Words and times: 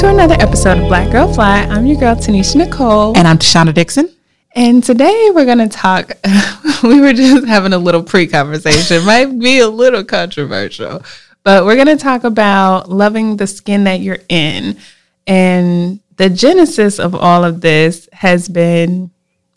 to 0.00 0.08
another 0.08 0.36
episode 0.40 0.78
of 0.78 0.88
Black 0.88 1.12
Girl 1.12 1.30
Fly. 1.30 1.58
I'm 1.64 1.84
your 1.84 2.00
girl, 2.00 2.14
Tanisha 2.14 2.56
Nicole. 2.56 3.14
And 3.18 3.28
I'm 3.28 3.36
Tashana 3.36 3.74
Dixon. 3.74 4.10
And 4.56 4.82
today 4.82 5.28
we're 5.34 5.44
going 5.44 5.58
to 5.58 5.68
talk. 5.68 6.12
we 6.82 7.02
were 7.02 7.12
just 7.12 7.46
having 7.46 7.74
a 7.74 7.78
little 7.78 8.02
pre 8.02 8.26
conversation, 8.26 9.04
might 9.04 9.38
be 9.38 9.58
a 9.58 9.68
little 9.68 10.02
controversial, 10.02 11.02
but 11.42 11.66
we're 11.66 11.74
going 11.74 11.98
to 11.98 12.02
talk 12.02 12.24
about 12.24 12.88
loving 12.88 13.36
the 13.36 13.46
skin 13.46 13.84
that 13.84 14.00
you're 14.00 14.20
in. 14.30 14.78
And 15.26 16.00
the 16.16 16.30
genesis 16.30 16.98
of 16.98 17.14
all 17.14 17.44
of 17.44 17.60
this 17.60 18.08
has 18.14 18.48
been 18.48 19.10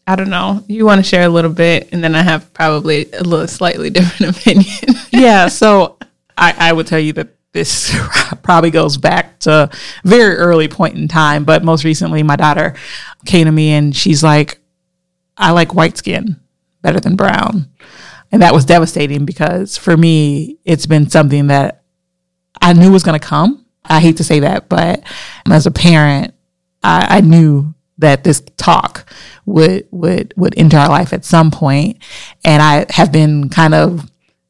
I 0.06 0.18
don't 0.18 0.30
know. 0.30 0.62
You 0.68 0.86
want 0.86 1.00
to 1.00 1.10
share 1.10 1.24
a 1.24 1.30
little 1.30 1.54
bit, 1.54 1.88
and 1.94 2.04
then 2.04 2.16
I 2.16 2.22
have 2.22 2.54
probably 2.54 3.10
a 3.14 3.24
little 3.24 3.48
slightly 3.48 3.90
different 3.92 4.38
opinion. 4.38 4.98
yeah. 5.14 5.48
So 5.48 5.98
I, 6.38 6.54
I 6.58 6.74
would 6.74 6.88
tell 6.88 7.00
you 7.00 7.14
that 7.14 7.30
this 7.54 7.96
probably 8.44 8.72
goes 8.72 8.98
back 8.98 9.40
to 9.42 9.70
very 10.04 10.36
early 10.36 10.68
point 10.68 10.96
in 10.96 11.08
time, 11.08 11.46
but 11.46 11.64
most 11.64 11.84
recently 11.84 12.24
my 12.24 12.36
daughter 12.36 12.76
came 13.26 13.46
to 13.46 13.52
me 13.52 13.72
and 13.72 13.96
she's 13.96 14.24
like, 14.24 14.60
I 15.38 15.52
like 15.52 15.74
white 15.74 15.98
skin 15.98 16.40
better 16.82 17.00
than 17.00 17.16
brown. 17.16 17.70
And 18.32 18.42
that 18.42 18.54
was 18.54 18.66
devastating 18.66 19.26
because 19.26 19.78
for 19.78 19.96
me, 19.96 20.58
it's 20.66 20.88
been 20.88 21.10
something 21.10 21.48
that 21.48 21.84
I 22.62 22.74
knew 22.74 22.92
was 22.92 23.04
going 23.04 23.20
to 23.20 23.26
come. 23.26 23.66
I 23.86 24.00
hate 24.00 24.18
to 24.18 24.24
say 24.24 24.40
that, 24.40 24.70
but 24.70 25.04
as 25.50 25.66
a 25.66 25.72
parent, 25.72 26.34
I, 26.84 27.18
I 27.18 27.22
knew 27.22 27.74
that 28.00 28.24
this 28.24 28.42
talk 28.58 29.08
would 29.46 29.88
would 29.92 30.34
would 30.36 30.58
enter 30.58 30.78
our 30.78 30.90
life 30.90 31.14
at 31.14 31.26
some 31.26 31.52
point, 31.52 31.98
and 32.44 32.62
I 32.62 32.86
have 32.90 33.12
been 33.12 33.50
kind 33.50 33.74
of 33.74 34.10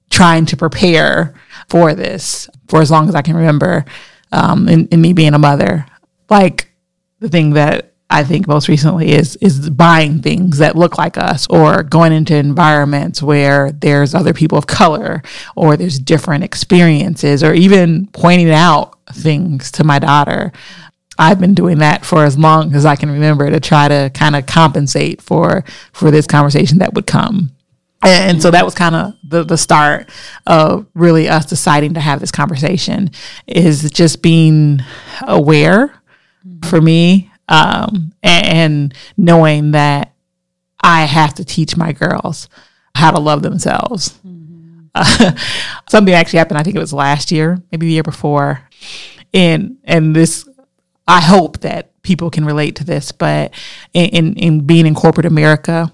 trying 0.10 0.46
to 0.46 0.58
prepare 0.58 1.34
for 1.68 1.94
this 1.94 2.48
for 2.74 2.82
as 2.82 2.90
long 2.90 3.08
as 3.08 3.14
I 3.14 3.22
can 3.22 3.36
remember. 3.36 3.86
Um, 4.32 4.66
me 4.66 5.14
being 5.14 5.36
a 5.36 5.38
mother, 5.38 5.86
like 6.28 6.74
the 7.20 7.30
thing 7.30 7.52
that 7.52 7.94
I 8.10 8.24
think 8.24 8.48
most 8.48 8.68
recently 8.68 9.12
is 9.12 9.36
is 9.36 9.70
buying 9.70 10.24
things 10.24 10.58
that 10.58 10.76
look 10.76 10.98
like 10.98 11.16
us 11.16 11.46
or 11.52 11.84
going 11.84 12.14
into 12.14 12.36
environments 12.36 13.22
where 13.22 13.72
there's 13.72 14.16
other 14.16 14.34
people 14.34 14.58
of 14.58 14.66
color 14.66 15.22
or 15.56 15.78
there's 15.78 16.00
different 16.00 16.44
experiences 16.44 17.44
or 17.44 17.54
even 17.54 18.08
pointing 18.08 18.50
out 18.50 18.98
things 19.14 19.72
to 19.74 19.84
my 19.84 20.00
daughter. 20.00 20.52
I've 21.20 21.40
been 21.40 21.54
doing 21.54 21.78
that 21.78 22.04
for 22.04 22.24
as 22.24 22.40
long 22.40 22.74
as 22.74 22.88
I 22.88 22.96
can 22.96 23.12
remember 23.12 23.52
to 23.52 23.60
try 23.60 23.88
to 23.88 24.10
kind 24.16 24.36
of 24.36 24.48
compensate 24.48 25.22
for 25.22 25.64
for 25.92 26.10
this 26.10 26.26
conversation 26.26 26.80
that 26.80 26.96
would 26.96 27.06
come. 27.06 27.52
And 28.04 28.42
so 28.42 28.52
that 28.52 28.66
was 28.66 28.76
kind 28.76 28.96
of 28.96 29.14
the, 29.24 29.44
the 29.44 29.58
start 29.58 30.10
of 30.46 30.88
really 30.94 31.30
us 31.30 31.46
deciding 31.46 31.94
to 31.94 32.00
have 32.00 32.20
this 32.20 32.32
conversation 32.32 33.12
is 33.48 33.90
just 33.92 34.22
being 34.22 34.82
aware 35.22 35.94
for 36.66 36.82
me 36.82 37.32
um, 37.48 38.14
and, 38.22 38.94
knowing 39.18 39.72
that 39.72 40.14
I 40.82 41.04
have 41.04 41.34
to 41.36 41.46
teach 41.46 41.78
my 41.78 41.94
girls 41.94 42.50
how 42.96 43.12
to 43.12 43.20
love 43.20 43.42
themselves. 43.42 44.20
Mm-hmm. 44.26 44.40
Uh, 44.96 45.32
something 45.90 46.14
actually 46.14 46.38
happened. 46.38 46.60
I 46.60 46.62
think 46.62 46.76
it 46.76 46.80
was 46.80 46.94
last 46.94 47.32
year, 47.32 47.60
maybe 47.72 47.88
the 47.88 47.94
year 47.94 48.04
before, 48.04 48.62
and 49.34 49.78
and 49.86 50.16
this. 50.16 50.48
I 51.08 51.20
hope 51.20 51.62
that 51.62 52.00
people 52.04 52.30
can 52.30 52.46
relate 52.46 52.76
to 52.76 52.84
this, 52.84 53.12
but 53.12 53.56
in, 53.94 54.10
in, 54.10 54.36
in 54.36 54.68
being 54.68 54.86
in 54.86 54.94
corporate 54.94 55.26
America, 55.26 55.92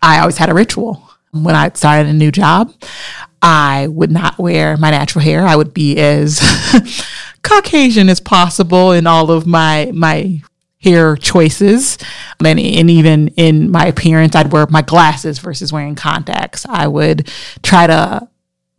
I 0.00 0.20
always 0.20 0.38
had 0.38 0.48
a 0.48 0.54
ritual 0.54 1.05
when 1.44 1.54
I 1.54 1.70
started 1.74 2.08
a 2.08 2.12
new 2.12 2.30
job, 2.30 2.72
I 3.42 3.86
would 3.88 4.10
not 4.10 4.38
wear 4.38 4.76
my 4.76 4.90
natural 4.90 5.24
hair. 5.24 5.46
I 5.46 5.56
would 5.56 5.74
be 5.74 5.98
as 5.98 6.40
Caucasian 7.42 8.08
as 8.08 8.20
possible 8.20 8.92
in 8.92 9.06
all 9.06 9.30
of 9.30 9.46
my 9.46 9.90
my 9.94 10.40
hair 10.78 11.16
choices. 11.16 11.98
And, 12.44 12.60
and 12.60 12.90
even 12.90 13.28
in 13.28 13.70
my 13.70 13.86
appearance, 13.86 14.36
I'd 14.36 14.52
wear 14.52 14.66
my 14.68 14.82
glasses 14.82 15.38
versus 15.38 15.72
wearing 15.72 15.94
contacts. 15.94 16.66
I 16.68 16.86
would 16.86 17.30
try 17.62 17.86
to 17.86 18.28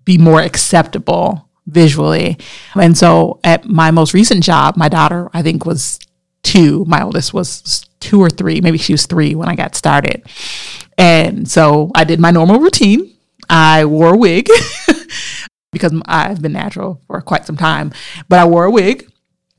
be 0.05 0.17
more 0.17 0.41
acceptable 0.41 1.49
visually. 1.65 2.37
And 2.75 2.97
so 2.97 3.39
at 3.43 3.65
my 3.65 3.91
most 3.91 4.13
recent 4.13 4.43
job, 4.43 4.77
my 4.77 4.87
daughter, 4.87 5.29
I 5.33 5.41
think, 5.41 5.65
was 5.65 5.99
two. 6.43 6.85
My 6.87 7.03
oldest 7.03 7.33
was 7.33 7.85
two 7.99 8.21
or 8.21 8.29
three. 8.29 8.61
Maybe 8.61 8.77
she 8.77 8.93
was 8.93 9.05
three 9.05 9.35
when 9.35 9.49
I 9.49 9.55
got 9.55 9.75
started. 9.75 10.23
And 10.97 11.49
so 11.49 11.91
I 11.95 12.03
did 12.03 12.19
my 12.19 12.31
normal 12.31 12.59
routine. 12.59 13.13
I 13.49 13.85
wore 13.85 14.13
a 14.13 14.17
wig 14.17 14.49
because 15.71 15.93
I've 16.05 16.41
been 16.41 16.53
natural 16.53 17.01
for 17.07 17.21
quite 17.21 17.45
some 17.45 17.57
time, 17.57 17.93
but 18.27 18.39
I 18.39 18.45
wore 18.45 18.65
a 18.65 18.71
wig 18.71 19.09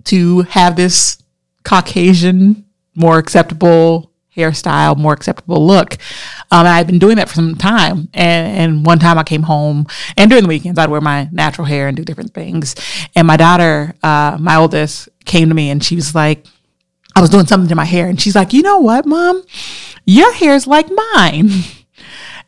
to 0.05 0.43
have 0.43 0.77
this 0.77 1.23
Caucasian, 1.65 2.65
more 2.95 3.19
acceptable 3.19 4.11
hairstyle, 4.39 4.97
more 4.97 5.13
acceptable 5.13 5.67
look. 5.67 5.95
Um, 6.51 6.67
I've 6.67 6.87
been 6.87 6.99
doing 6.99 7.17
that 7.17 7.29
for 7.29 7.35
some 7.35 7.57
time. 7.57 8.09
And, 8.15 8.59
and 8.59 8.87
one 8.87 8.99
time 8.99 9.19
I 9.19 9.25
came 9.25 9.43
home, 9.43 9.87
and 10.17 10.31
during 10.31 10.45
the 10.45 10.49
weekends, 10.49 10.79
I'd 10.79 10.91
wear 10.91 11.01
my 11.01 11.29
natural 11.33 11.67
hair 11.67 11.89
and 11.89 11.97
do 11.97 12.05
different 12.05 12.33
things. 12.33 12.75
And 13.15 13.27
my 13.27 13.37
daughter, 13.37 13.95
uh, 14.03 14.39
my 14.41 14.57
oldest, 14.57 15.09
came 15.25 15.49
to 15.49 15.55
me 15.55 15.69
and 15.69 15.85
she 15.85 15.95
was 15.95 16.15
like, 16.15 16.47
I 17.15 17.21
was 17.21 17.31
doing 17.31 17.47
something 17.47 17.69
to 17.69 17.75
my 17.75 17.85
hair, 17.85 18.07
and 18.07 18.21
she's 18.21 18.37
like, 18.37 18.53
You 18.53 18.63
know 18.63 18.79
what, 18.79 19.05
mom? 19.05 19.43
Your 20.09 20.33
hair's 20.33 20.67
like 20.67 20.89
mine. 20.91 21.51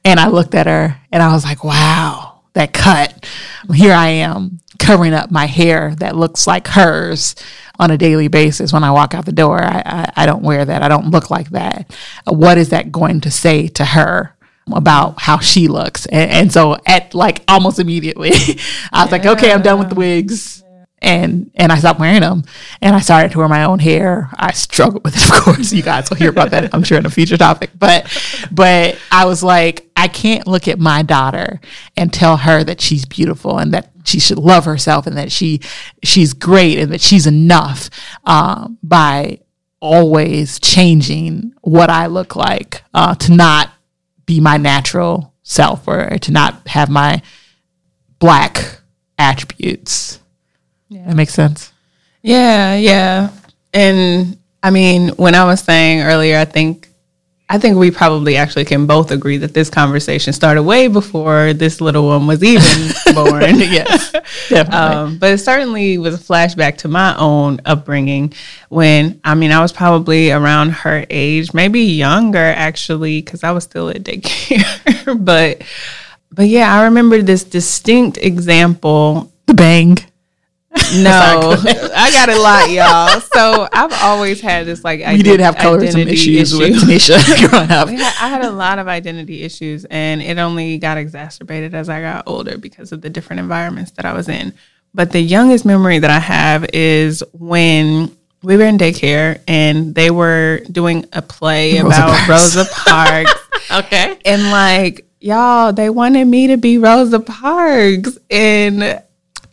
And 0.03 0.19
I 0.19 0.29
looked 0.29 0.55
at 0.55 0.67
her 0.67 0.99
and 1.13 1.23
I 1.23 1.31
was 1.31 1.45
like, 1.45 1.63
Wow, 1.63 2.41
that 2.55 2.73
cut. 2.73 3.29
Here 3.71 3.93
I 3.93 4.09
am 4.09 4.59
covering 4.79 5.13
up 5.13 5.31
my 5.31 5.45
hair 5.45 5.95
that 5.97 6.17
looks 6.17 6.47
like 6.47 6.69
hers 6.69 7.35
on 7.79 7.91
a 7.91 7.99
daily 7.99 8.29
basis 8.29 8.73
when 8.73 8.83
I 8.83 8.93
walk 8.93 9.13
out 9.13 9.27
the 9.27 9.33
door. 9.33 9.63
I, 9.63 9.83
I, 9.85 10.13
I 10.23 10.25
don't 10.25 10.43
wear 10.43 10.65
that. 10.65 10.83
I 10.83 10.89
don't 10.89 11.11
look 11.11 11.29
like 11.29 11.51
that. 11.51 11.93
What 12.27 12.57
is 12.57 12.71
that 12.71 12.91
going 12.91 13.21
to 13.21 13.31
say 13.31 13.69
to 13.69 13.85
her? 13.85 14.35
about 14.73 15.21
how 15.21 15.39
she 15.39 15.67
looks. 15.67 16.07
And, 16.07 16.31
and, 16.31 16.53
so 16.53 16.77
at 16.87 17.13
like 17.13 17.43
almost 17.49 17.81
immediately, 17.81 18.31
I 18.93 19.03
was 19.03 19.07
yeah. 19.07 19.11
like, 19.11 19.27
okay, 19.27 19.53
I'm 19.53 19.63
done 19.63 19.81
with 19.81 19.89
the 19.89 19.97
wigs 19.97 20.63
and 21.03 21.51
and 21.55 21.73
I 21.73 21.79
stopped 21.79 22.01
wearing 22.01 22.21
them 22.21 22.45
and 22.83 22.95
I 22.95 23.01
started 23.01 23.33
to 23.33 23.39
wear 23.39 23.49
my 23.49 23.65
own 23.65 23.79
hair. 23.79 24.31
I 24.35 24.53
struggled 24.53 25.05
with 25.05 25.17
it, 25.17 25.23
of 25.31 25.43
course. 25.43 25.73
You 25.73 25.83
guys 25.83 26.11
will 26.11 26.17
hear 26.17 26.31
about 26.31 26.51
that, 26.51 26.75
I'm 26.75 26.83
sure, 26.83 26.99
in 26.99 27.07
a 27.07 27.11
future 27.11 27.37
topic. 27.37 27.71
But 27.79 28.07
but 28.51 28.99
I 29.11 29.25
was 29.25 29.43
like, 29.43 29.89
I 29.97 30.09
can't 30.09 30.47
look 30.47 30.69
at 30.69 30.79
my 30.79 31.03
daughter 31.03 31.61
and 31.97 32.13
tell 32.13 32.39
her 32.39 32.63
that 32.65 32.81
she's 32.81 33.05
beautiful 33.05 33.59
and 33.59 33.73
that 33.73 33.91
she 34.05 34.21
should 34.21 34.39
love 34.39 34.65
herself 34.65 35.07
and 35.07 35.17
that 35.17 35.33
she 35.33 35.61
she's 36.03 36.33
great 36.33 36.79
and 36.79 36.93
that 36.93 37.01
she's 37.01 37.27
enough 37.27 37.91
um, 38.25 38.79
by 38.83 39.41
always 39.81 40.61
changing 40.61 41.55
what 41.63 41.89
I 41.91 42.07
look 42.07 42.37
like 42.37 42.83
uh, 42.93 43.15
to 43.15 43.33
not 43.33 43.71
be 44.27 44.41
my 44.41 44.59
natural 44.59 45.35
self 45.43 45.89
or 45.89 46.19
to 46.19 46.33
not 46.33 46.69
have 46.69 46.91
my 46.91 47.23
black 48.19 48.81
attributes 49.19 50.20
yeah. 50.91 51.07
That 51.07 51.17
makes 51.17 51.33
sense. 51.33 51.73
Yeah, 52.21 52.75
yeah. 52.75 53.31
And 53.73 54.37
I 54.63 54.71
mean, 54.71 55.11
when 55.11 55.35
I 55.35 55.45
was 55.45 55.61
saying 55.61 56.03
earlier, 56.03 56.37
I 56.37 56.45
think 56.45 56.91
I 57.49 57.59
think 57.59 57.79
we 57.79 57.91
probably 57.91 58.37
actually 58.37 58.65
can 58.65 58.87
both 58.87 59.11
agree 59.11 59.37
that 59.39 59.55
this 59.55 59.71
conversation 59.71 60.33
started 60.33 60.63
way 60.63 60.87
before 60.87 61.53
this 61.53 61.81
little 61.81 62.07
one 62.07 62.27
was 62.29 62.45
even 62.45 62.93
born. 63.15 63.59
yes, 63.59 64.13
definitely. 64.49 64.97
Um, 64.97 65.19
but 65.19 65.33
it 65.33 65.39
certainly 65.39 65.99
was 65.99 66.15
a 66.15 66.19
flashback 66.19 66.79
to 66.79 66.89
my 66.89 67.17
own 67.17 67.61
upbringing 67.65 68.35
when, 68.69 69.21
I 69.25 69.35
mean, 69.35 69.51
I 69.51 69.61
was 69.61 69.73
probably 69.73 70.31
around 70.31 70.71
her 70.71 71.05
age, 71.11 71.53
maybe 71.53 71.81
younger 71.81 72.39
actually, 72.39 73.21
because 73.21 73.43
I 73.43 73.51
was 73.51 73.65
still 73.65 73.89
at 73.91 74.05
daycare. 74.05 75.25
but, 75.25 75.63
but 76.31 76.47
yeah, 76.47 76.73
I 76.73 76.85
remember 76.85 77.21
this 77.21 77.43
distinct 77.43 78.17
example. 78.19 79.33
The 79.47 79.55
bang. 79.55 79.99
No, 80.93 81.55
I 81.95 82.11
got 82.13 82.29
a 82.29 82.41
lot, 82.41 82.71
y'all. 82.71 83.21
So 83.21 83.69
I've 83.73 83.93
always 84.03 84.41
had 84.41 84.67
this 84.67 84.83
like 84.85 85.05
we 85.07 85.23
did 85.23 85.41
have 85.41 85.57
colorism 85.57 86.07
issues 86.07 86.53
issue. 86.53 86.59
with 86.59 86.83
Tanisha 86.83 87.49
growing 87.51 87.71
up. 87.71 87.89
Had, 87.89 88.01
I 88.01 88.29
had 88.29 88.45
a 88.45 88.51
lot 88.51 88.79
of 88.79 88.89
identity 88.89 89.43
issues, 89.43 89.85
and 89.85 90.21
it 90.21 90.39
only 90.39 90.79
got 90.79 90.97
exacerbated 90.97 91.75
as 91.75 91.89
I 91.89 92.01
got 92.01 92.25
older 92.27 92.59
because 92.59 92.93
of 92.93 93.03
the 93.03 93.11
different 93.11 93.41
environments 93.41 93.93
that 93.93 94.05
I 94.05 94.13
was 94.13 94.29
in. 94.29 94.53
But 94.95 95.13
the 95.13 95.21
youngest 95.21 95.65
memory 95.65 96.01
that 96.01 96.11
I 96.11 96.19
have 96.19 96.67
is 96.73 97.23
when 97.33 98.17
we 98.43 98.57
were 98.57 98.65
in 98.65 98.79
daycare 98.79 99.41
and 99.47 99.95
they 99.95 100.11
were 100.11 100.61
doing 100.71 101.07
a 101.13 101.23
play 101.23 101.81
Rosa 101.81 101.87
about 101.87 102.11
Parks. 102.11 102.57
Rosa 102.57 102.65
Parks. 102.73 103.49
okay, 103.73 104.19
and 104.25 104.51
like 104.51 105.07
y'all, 105.21 105.73
they 105.73 105.91
wanted 105.91 106.25
me 106.27 106.49
to 106.49 106.57
be 106.57 106.79
Rosa 106.79 107.21
Parks, 107.21 108.19
and 108.31 109.03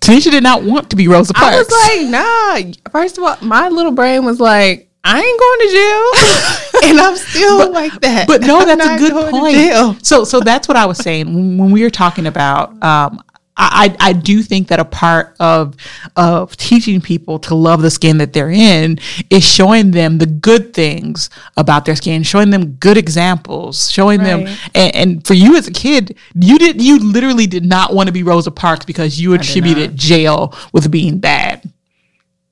Tanisha 0.07 0.31
did 0.31 0.43
not 0.43 0.63
want 0.63 0.89
to 0.91 0.95
be 0.95 1.09
Rosa 1.09 1.33
Parks. 1.33 1.53
I 1.53 1.59
was 1.59 1.69
like, 1.69 2.73
nah. 2.73 2.91
First 2.91 3.17
of 3.17 3.25
all, 3.25 3.35
my 3.41 3.67
little 3.67 3.91
brain 3.91 4.23
was 4.23 4.39
like, 4.39 4.89
I 5.03 5.21
ain't 5.21 5.39
going 5.39 5.59
to 5.59 5.73
jail, 5.73 6.89
and 6.89 6.99
I'm 6.99 7.15
still 7.17 7.57
but, 7.57 7.71
like 7.71 8.01
that. 8.01 8.27
But 8.27 8.41
no, 8.41 8.63
that's 8.63 8.85
a 8.85 8.97
good 8.97 9.31
point. 9.31 10.05
So, 10.05 10.23
so 10.23 10.39
that's 10.39 10.67
what 10.67 10.77
I 10.77 10.85
was 10.85 10.97
saying 10.97 11.57
when 11.57 11.71
we 11.71 11.83
were 11.83 11.89
talking 11.89 12.25
about. 12.25 12.81
Um, 12.81 13.21
I, 13.57 13.95
I 13.99 14.13
do 14.13 14.43
think 14.43 14.67
that 14.67 14.79
a 14.79 14.85
part 14.85 15.35
of 15.39 15.75
of 16.15 16.55
teaching 16.57 17.01
people 17.01 17.39
to 17.39 17.55
love 17.55 17.81
the 17.81 17.89
skin 17.89 18.19
that 18.19 18.33
they're 18.33 18.51
in 18.51 18.99
is 19.29 19.43
showing 19.43 19.91
them 19.91 20.19
the 20.19 20.27
good 20.27 20.73
things 20.73 21.29
about 21.57 21.85
their 21.85 21.95
skin, 21.95 22.23
showing 22.23 22.51
them 22.51 22.73
good 22.73 22.97
examples, 22.97 23.89
showing 23.91 24.19
right. 24.19 24.45
them. 24.45 24.57
And, 24.75 24.95
and, 24.95 25.27
for 25.27 25.33
you 25.33 25.55
as 25.57 25.67
a 25.67 25.71
kid, 25.71 26.17
you 26.35 26.59
did 26.59 26.81
you 26.81 26.99
literally 26.99 27.47
did 27.47 27.65
not 27.65 27.93
want 27.93 28.07
to 28.07 28.13
be 28.13 28.23
Rosa 28.23 28.51
Parks 28.51 28.85
because 28.85 29.19
you 29.19 29.33
attributed 29.33 29.95
jail 29.95 30.53
with 30.71 30.91
being 30.91 31.17
bad. 31.17 31.67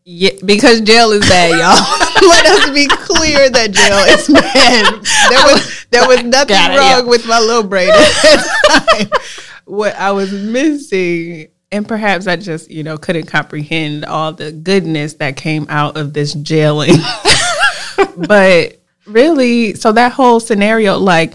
Yeah, 0.07 0.31
because 0.45 0.81
jail 0.81 1.11
is 1.11 1.21
bad, 1.21 1.49
y'all. 1.51 2.27
Let 2.29 2.45
us 2.45 2.69
be 2.69 2.87
clear 2.87 3.49
that 3.49 3.71
jail 3.71 3.97
is 4.13 4.27
bad. 4.33 5.03
There 5.29 5.45
was 5.45 5.85
there 5.91 6.07
was 6.07 6.23
nothing 6.23 6.77
wrong 6.77 7.07
with 7.07 7.27
my 7.27 7.39
little 7.39 7.63
brain 7.63 7.89
at 7.89 7.95
that 7.95 9.07
time 9.09 9.21
what 9.65 9.95
I 9.95 10.11
was 10.11 10.31
missing. 10.31 11.49
And 11.71 11.87
perhaps 11.87 12.27
I 12.27 12.35
just, 12.37 12.71
you 12.71 12.83
know, 12.83 12.97
couldn't 12.97 13.25
comprehend 13.25 14.05
all 14.05 14.31
the 14.31 14.51
goodness 14.51 15.15
that 15.15 15.35
came 15.35 15.65
out 15.69 15.97
of 15.97 16.13
this 16.13 16.33
jailing. 16.33 16.95
but 18.17 18.79
really, 19.05 19.73
so 19.73 19.91
that 19.91 20.13
whole 20.13 20.39
scenario, 20.39 20.97
like 20.97 21.33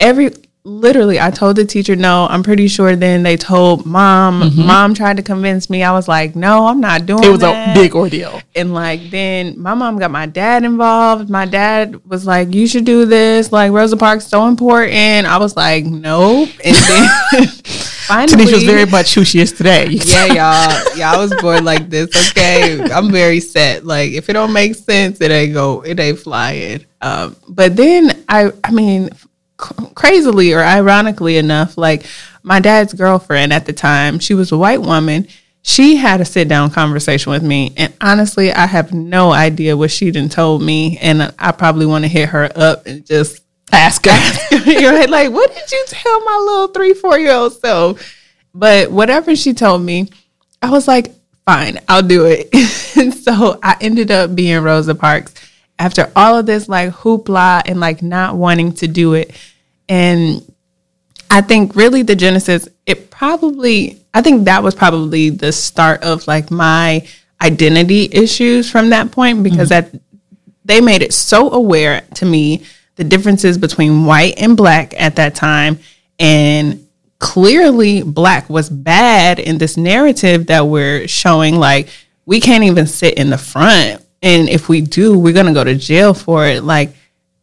every 0.00 0.30
literally 0.68 1.18
I 1.18 1.30
told 1.30 1.56
the 1.56 1.64
teacher 1.64 1.96
no. 1.96 2.26
I'm 2.30 2.42
pretty 2.42 2.68
sure 2.68 2.94
then 2.94 3.22
they 3.22 3.36
told 3.36 3.86
mom. 3.86 4.42
Mm-hmm. 4.42 4.66
Mom 4.66 4.94
tried 4.94 5.16
to 5.16 5.22
convince 5.22 5.70
me. 5.70 5.82
I 5.82 5.92
was 5.92 6.06
like, 6.06 6.36
no, 6.36 6.66
I'm 6.66 6.80
not 6.80 7.06
doing 7.06 7.24
it. 7.24 7.30
was 7.30 7.40
that. 7.40 7.76
a 7.76 7.80
big 7.80 7.94
ordeal. 7.94 8.40
And 8.54 8.74
like 8.74 9.10
then 9.10 9.58
my 9.58 9.74
mom 9.74 9.98
got 9.98 10.10
my 10.10 10.26
dad 10.26 10.64
involved. 10.64 11.30
My 11.30 11.46
dad 11.46 12.04
was 12.06 12.26
like, 12.26 12.54
you 12.54 12.66
should 12.66 12.84
do 12.84 13.06
this. 13.06 13.50
Like 13.50 13.72
Rosa 13.72 13.96
Parks 13.96 14.26
so 14.26 14.46
important. 14.46 15.26
I 15.26 15.38
was 15.38 15.56
like, 15.56 15.84
nope. 15.84 16.50
And 16.64 16.76
then 17.32 17.46
finally, 18.06 18.44
Tanisha 18.44 18.52
was 18.52 18.64
very 18.64 18.86
much 18.86 19.14
who 19.14 19.24
she 19.24 19.40
is 19.40 19.52
today. 19.52 19.86
yeah, 19.90 20.26
y'all. 20.26 20.96
Yeah, 20.96 21.12
I 21.12 21.16
was 21.16 21.34
born 21.40 21.64
like 21.64 21.88
this. 21.88 22.08
Okay, 22.30 22.80
I'm 22.92 23.10
very 23.10 23.40
set. 23.40 23.84
Like 23.84 24.12
if 24.12 24.28
it 24.28 24.34
don't 24.34 24.52
make 24.52 24.74
sense, 24.74 25.20
it 25.20 25.30
ain't 25.30 25.54
go. 25.54 25.80
It 25.80 25.98
ain't 25.98 26.18
flying. 26.18 26.84
Um, 27.00 27.36
but 27.48 27.76
then 27.76 28.24
I, 28.28 28.50
I 28.64 28.72
mean, 28.72 29.10
crazily 29.58 30.54
or 30.54 30.62
ironically 30.62 31.36
enough, 31.36 31.76
like 31.76 32.06
my 32.42 32.60
dad's 32.60 32.94
girlfriend 32.94 33.52
at 33.52 33.66
the 33.66 33.72
time, 33.72 34.18
she 34.18 34.34
was 34.34 34.52
a 34.52 34.58
white 34.58 34.80
woman. 34.80 35.26
She 35.62 35.96
had 35.96 36.20
a 36.20 36.24
sit 36.24 36.48
down 36.48 36.70
conversation 36.70 37.30
with 37.30 37.42
me, 37.42 37.74
and 37.76 37.92
honestly, 38.00 38.52
I 38.52 38.64
have 38.66 38.94
no 38.94 39.32
idea 39.32 39.76
what 39.76 39.90
she 39.90 40.10
done 40.10 40.30
told 40.30 40.62
me, 40.62 40.96
and 40.98 41.34
I 41.38 41.52
probably 41.52 41.84
want 41.84 42.04
to 42.04 42.08
hit 42.08 42.30
her 42.30 42.50
up 42.54 42.86
and 42.86 43.04
just 43.04 43.42
ask 43.70 44.06
her, 44.06 44.56
You're 44.66 45.06
like, 45.08 45.30
what 45.30 45.52
did 45.52 45.70
you 45.70 45.84
tell 45.88 46.24
my 46.24 46.42
little 46.46 46.68
three, 46.68 46.94
four 46.94 47.18
year 47.18 47.34
old 47.34 47.52
self? 47.52 48.14
But 48.54 48.90
whatever 48.90 49.36
she 49.36 49.52
told 49.52 49.82
me, 49.82 50.08
I 50.62 50.70
was 50.70 50.88
like, 50.88 51.12
fine, 51.44 51.80
I'll 51.88 52.02
do 52.02 52.24
it. 52.26 52.48
and 52.96 53.12
so 53.24 53.58
I 53.62 53.76
ended 53.80 54.10
up 54.10 54.34
being 54.34 54.62
Rosa 54.62 54.94
Parks 54.94 55.34
after 55.78 56.10
all 56.16 56.38
of 56.38 56.46
this 56.46 56.68
like 56.68 56.90
hoopla 56.90 57.62
and 57.66 57.80
like 57.80 58.02
not 58.02 58.36
wanting 58.36 58.72
to 58.72 58.88
do 58.88 59.14
it. 59.14 59.32
And 59.88 60.42
I 61.30 61.40
think 61.40 61.76
really 61.76 62.02
the 62.02 62.16
genesis, 62.16 62.68
it 62.86 63.10
probably, 63.10 64.00
I 64.12 64.22
think 64.22 64.46
that 64.46 64.62
was 64.62 64.74
probably 64.74 65.30
the 65.30 65.52
start 65.52 66.02
of 66.02 66.26
like 66.26 66.50
my 66.50 67.06
identity 67.40 68.08
issues 68.10 68.70
from 68.70 68.90
that 68.90 69.12
point 69.12 69.42
because 69.42 69.70
mm-hmm. 69.70 69.92
that 69.92 70.02
they 70.64 70.80
made 70.80 71.02
it 71.02 71.14
so 71.14 71.50
aware 71.52 72.02
to 72.14 72.26
me 72.26 72.64
the 72.96 73.04
differences 73.04 73.56
between 73.56 74.04
white 74.04 74.34
and 74.38 74.56
black 74.56 74.92
at 75.00 75.16
that 75.16 75.34
time 75.34 75.78
and 76.18 76.84
clearly 77.20 78.02
black 78.02 78.50
was 78.50 78.68
bad 78.68 79.38
in 79.38 79.58
this 79.58 79.76
narrative 79.76 80.46
that 80.46 80.66
we're 80.66 81.06
showing 81.06 81.56
like 81.56 81.88
we 82.26 82.40
can't 82.40 82.64
even 82.64 82.86
sit 82.86 83.14
in 83.14 83.30
the 83.30 83.38
front 83.38 84.04
and 84.22 84.48
if 84.48 84.68
we 84.68 84.80
do, 84.80 85.18
we're 85.18 85.32
going 85.32 85.46
to 85.46 85.52
go 85.52 85.64
to 85.64 85.74
jail 85.74 86.14
for 86.14 86.46
it. 86.46 86.64
Like 86.64 86.94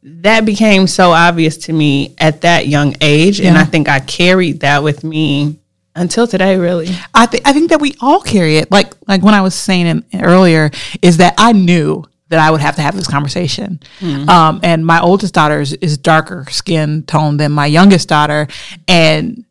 that 0.03 0.45
became 0.45 0.87
so 0.87 1.11
obvious 1.11 1.57
to 1.57 1.73
me 1.73 2.13
at 2.17 2.41
that 2.41 2.67
young 2.67 2.95
age. 3.01 3.39
Yeah. 3.39 3.49
And 3.49 3.57
I 3.57 3.63
think 3.63 3.89
I 3.89 3.99
carried 3.99 4.59
that 4.59 4.83
with 4.83 5.03
me 5.03 5.57
until 5.95 6.27
today, 6.27 6.57
really. 6.57 6.89
I 7.13 7.25
think, 7.25 7.47
I 7.47 7.53
think 7.53 7.69
that 7.71 7.81
we 7.81 7.95
all 8.01 8.21
carry 8.21 8.57
it. 8.57 8.71
Like, 8.71 8.93
like 9.07 9.23
when 9.23 9.33
I 9.33 9.41
was 9.41 9.55
saying 9.55 9.87
in, 9.87 10.05
earlier 10.21 10.69
is 11.01 11.17
that 11.17 11.33
I 11.37 11.53
knew 11.53 12.03
that 12.27 12.39
I 12.39 12.51
would 12.51 12.61
have 12.61 12.75
to 12.75 12.81
have 12.81 12.95
this 12.95 13.07
conversation. 13.07 13.79
Mm-hmm. 13.99 14.29
Um, 14.29 14.59
and 14.61 14.85
my 14.85 14.99
oldest 14.99 15.33
daughter 15.33 15.61
is, 15.61 15.73
is 15.73 15.97
darker 15.97 16.45
skin 16.49 17.03
tone 17.03 17.37
than 17.37 17.51
my 17.51 17.65
youngest 17.65 18.09
daughter. 18.09 18.47
And 18.87 19.45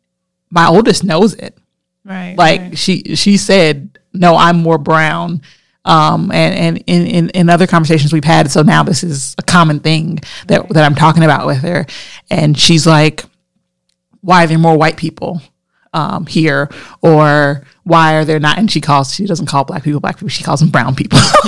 my 0.49 0.67
oldest 0.67 1.03
knows 1.03 1.33
it. 1.33 1.57
Right. 2.03 2.35
Like 2.37 2.61
right. 2.61 2.77
she, 2.77 3.15
she 3.15 3.37
said, 3.37 3.97
no, 4.13 4.35
I'm 4.35 4.57
more 4.57 4.77
brown 4.77 5.41
um, 5.85 6.31
and, 6.31 6.55
and 6.55 6.83
in, 6.87 7.29
in, 7.29 7.49
other 7.49 7.67
conversations 7.67 8.11
we've 8.11 8.23
had. 8.23 8.51
So 8.51 8.63
now 8.63 8.83
this 8.83 9.03
is 9.03 9.35
a 9.37 9.43
common 9.43 9.79
thing 9.79 10.19
that, 10.47 10.67
that 10.69 10.83
I'm 10.83 10.95
talking 10.95 11.23
about 11.23 11.45
with 11.45 11.59
her. 11.59 11.85
And 12.29 12.57
she's 12.57 12.87
like, 12.87 13.23
why 14.21 14.43
are 14.43 14.47
there 14.47 14.57
more 14.57 14.75
white 14.75 14.97
people 14.97 15.41
um, 15.93 16.25
here? 16.25 16.69
Or 17.01 17.63
why 17.83 18.15
are 18.15 18.25
there 18.25 18.39
not? 18.39 18.57
And 18.57 18.69
she 18.69 18.81
calls, 18.81 19.13
she 19.13 19.27
doesn't 19.27 19.45
call 19.45 19.63
black 19.63 19.83
people 19.83 19.99
black 19.99 20.15
people, 20.15 20.29
she 20.29 20.43
calls 20.43 20.59
them 20.59 20.69
brown 20.69 20.95
people. 20.95 21.19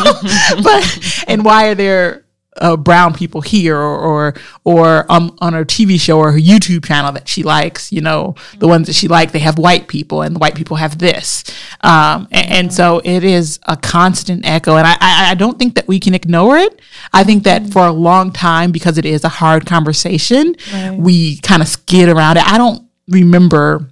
but, 0.63 1.23
and 1.27 1.43
why 1.43 1.69
are 1.69 1.75
there 1.75 2.26
uh, 2.59 2.77
brown 2.77 3.13
people 3.13 3.41
here 3.41 3.77
or 3.77 3.97
or, 3.97 4.33
or 4.63 5.11
um, 5.11 5.35
on 5.39 5.53
her 5.53 5.65
TV 5.65 5.99
show 5.99 6.19
or 6.19 6.31
her 6.31 6.39
YouTube 6.39 6.85
channel 6.85 7.11
that 7.13 7.27
she 7.27 7.43
likes, 7.43 7.91
you 7.91 8.01
know, 8.01 8.35
the 8.59 8.67
ones 8.67 8.87
that 8.87 8.93
she 8.93 9.07
likes, 9.07 9.31
they 9.31 9.39
have 9.39 9.57
white 9.57 9.87
people 9.87 10.21
and 10.21 10.35
the 10.35 10.39
white 10.39 10.55
people 10.55 10.77
have 10.77 10.97
this. 10.97 11.43
Um, 11.81 12.27
and, 12.31 12.51
and, 12.51 12.73
so 12.73 13.01
it 13.03 13.23
is 13.23 13.59
a 13.67 13.77
constant 13.77 14.45
echo. 14.45 14.77
And 14.77 14.87
I, 14.87 14.93
I, 14.99 15.31
I, 15.31 15.35
don't 15.35 15.59
think 15.59 15.75
that 15.75 15.87
we 15.87 15.99
can 15.99 16.13
ignore 16.13 16.57
it. 16.57 16.81
I 17.13 17.23
think 17.23 17.43
that 17.43 17.71
for 17.71 17.85
a 17.85 17.91
long 17.91 18.31
time, 18.31 18.71
because 18.71 18.97
it 18.97 19.05
is 19.05 19.23
a 19.23 19.29
hard 19.29 19.65
conversation, 19.65 20.55
right. 20.73 20.97
we 20.97 21.37
kind 21.37 21.61
of 21.61 21.67
skid 21.67 22.09
around 22.09 22.37
it. 22.37 22.47
I 22.47 22.57
don't 22.57 22.87
remember 23.07 23.89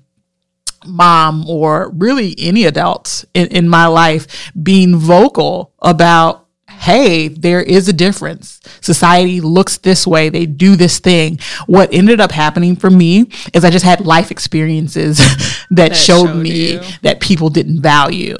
mom 0.85 1.47
or 1.47 1.89
really 1.95 2.35
any 2.37 2.65
adults 2.65 3.25
in, 3.33 3.47
in 3.47 3.69
my 3.69 3.87
life 3.87 4.51
being 4.61 4.95
vocal 4.95 5.73
about 5.79 6.44
hey, 6.85 7.29
there 7.29 7.63
is 7.63 7.89
a 7.89 7.93
difference. 7.93 8.61
Society 8.79 9.41
looks 9.41 9.79
this 9.79 10.05
way, 10.05 10.29
they 10.29 10.45
do 10.45 10.75
this 10.75 10.99
thing. 10.99 11.39
What 11.65 11.91
ended 11.91 12.21
up 12.21 12.31
happening 12.31 12.75
for 12.75 12.91
me 12.91 13.31
is 13.55 13.65
I 13.65 13.71
just 13.71 13.83
had 13.83 14.05
life 14.05 14.29
experiences 14.29 15.17
that, 15.17 15.65
that, 15.71 15.95
showed, 15.95 16.27
showed 16.27 16.35
me 16.35 16.73
you. 16.73 16.81
that 17.01 17.21
people 17.21 17.49
didn't 17.49 17.81
value. 17.81 18.37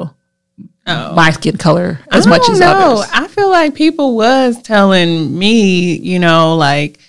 Oh. 0.88 1.16
my 1.16 1.32
skin 1.32 1.58
color 1.58 2.00
as 2.12 2.28
much 2.28 2.48
as 2.48 2.60
know. 2.60 2.68
others. 2.68 3.10
I 3.12 3.28
feel 3.28 3.50
like 3.50 3.74
people 3.74 4.16
was 4.16 4.62
telling 4.62 5.36
me, 5.36 5.96
you 5.98 6.20
know, 6.20 6.56
like 6.58 7.00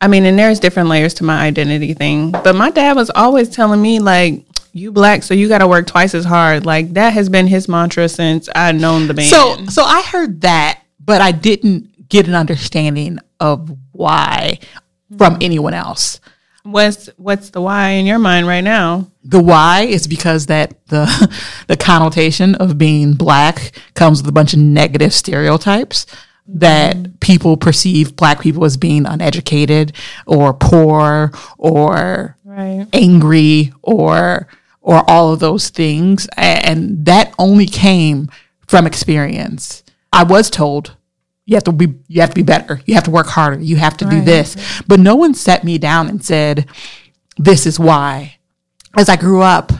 I 0.00 0.06
mean, 0.06 0.24
and 0.24 0.38
there's 0.38 0.60
different 0.60 0.88
layers 0.88 1.14
to 1.14 1.24
my 1.24 1.44
identity 1.44 1.92
thing. 1.92 2.30
But 2.30 2.54
my 2.54 2.70
dad 2.70 2.94
was 2.94 3.10
always 3.10 3.48
telling 3.48 3.82
me 3.82 3.98
like 3.98 4.45
you 4.76 4.92
black, 4.92 5.22
so 5.22 5.34
you 5.34 5.48
got 5.48 5.58
to 5.58 5.68
work 5.68 5.86
twice 5.86 6.14
as 6.14 6.24
hard. 6.24 6.66
Like 6.66 6.92
that 6.94 7.12
has 7.14 7.28
been 7.28 7.46
his 7.46 7.68
mantra 7.68 8.08
since 8.08 8.48
I 8.54 8.72
known 8.72 9.06
the 9.06 9.14
band. 9.14 9.28
So, 9.28 9.64
so 9.66 9.82
I 9.82 10.02
heard 10.02 10.42
that, 10.42 10.82
but 11.00 11.20
I 11.20 11.32
didn't 11.32 12.08
get 12.08 12.28
an 12.28 12.34
understanding 12.34 13.18
of 13.40 13.76
why 13.92 14.58
from 15.16 15.34
mm-hmm. 15.34 15.42
anyone 15.42 15.74
else. 15.74 16.20
What's 16.62 17.06
what's 17.16 17.50
the 17.50 17.60
why 17.60 17.90
in 17.90 18.06
your 18.06 18.18
mind 18.18 18.46
right 18.46 18.60
now? 18.60 19.10
The 19.24 19.40
why 19.40 19.82
is 19.82 20.06
because 20.06 20.46
that 20.46 20.86
the 20.88 21.06
the 21.68 21.76
connotation 21.76 22.54
of 22.56 22.76
being 22.76 23.14
black 23.14 23.72
comes 23.94 24.20
with 24.20 24.28
a 24.28 24.32
bunch 24.32 24.52
of 24.52 24.58
negative 24.58 25.14
stereotypes 25.14 26.06
that 26.48 26.96
mm-hmm. 26.96 27.12
people 27.20 27.56
perceive 27.56 28.16
black 28.16 28.40
people 28.40 28.64
as 28.64 28.76
being 28.76 29.06
uneducated 29.06 29.92
or 30.26 30.52
poor 30.52 31.32
or 31.58 32.36
right. 32.44 32.86
angry 32.92 33.72
or 33.82 34.48
or 34.86 35.02
all 35.10 35.32
of 35.32 35.40
those 35.40 35.68
things. 35.68 36.28
And 36.36 37.04
that 37.04 37.34
only 37.38 37.66
came 37.66 38.30
from 38.68 38.86
experience. 38.86 39.82
I 40.12 40.22
was 40.22 40.48
told 40.48 40.96
you 41.44 41.56
have 41.56 41.64
to 41.64 41.72
be 41.72 41.94
you 42.08 42.20
have 42.20 42.30
to 42.30 42.34
be 42.36 42.42
better. 42.42 42.80
You 42.86 42.94
have 42.94 43.04
to 43.04 43.10
work 43.10 43.26
harder. 43.26 43.60
You 43.60 43.76
have 43.76 43.96
to 43.98 44.04
right. 44.06 44.18
do 44.18 44.22
this. 44.22 44.56
But 44.86 45.00
no 45.00 45.16
one 45.16 45.34
set 45.34 45.64
me 45.64 45.76
down 45.76 46.08
and 46.08 46.24
said, 46.24 46.66
this 47.36 47.66
is 47.66 47.78
why. 47.78 48.38
As 48.96 49.08
I 49.08 49.16
grew 49.16 49.42
up, 49.42 49.72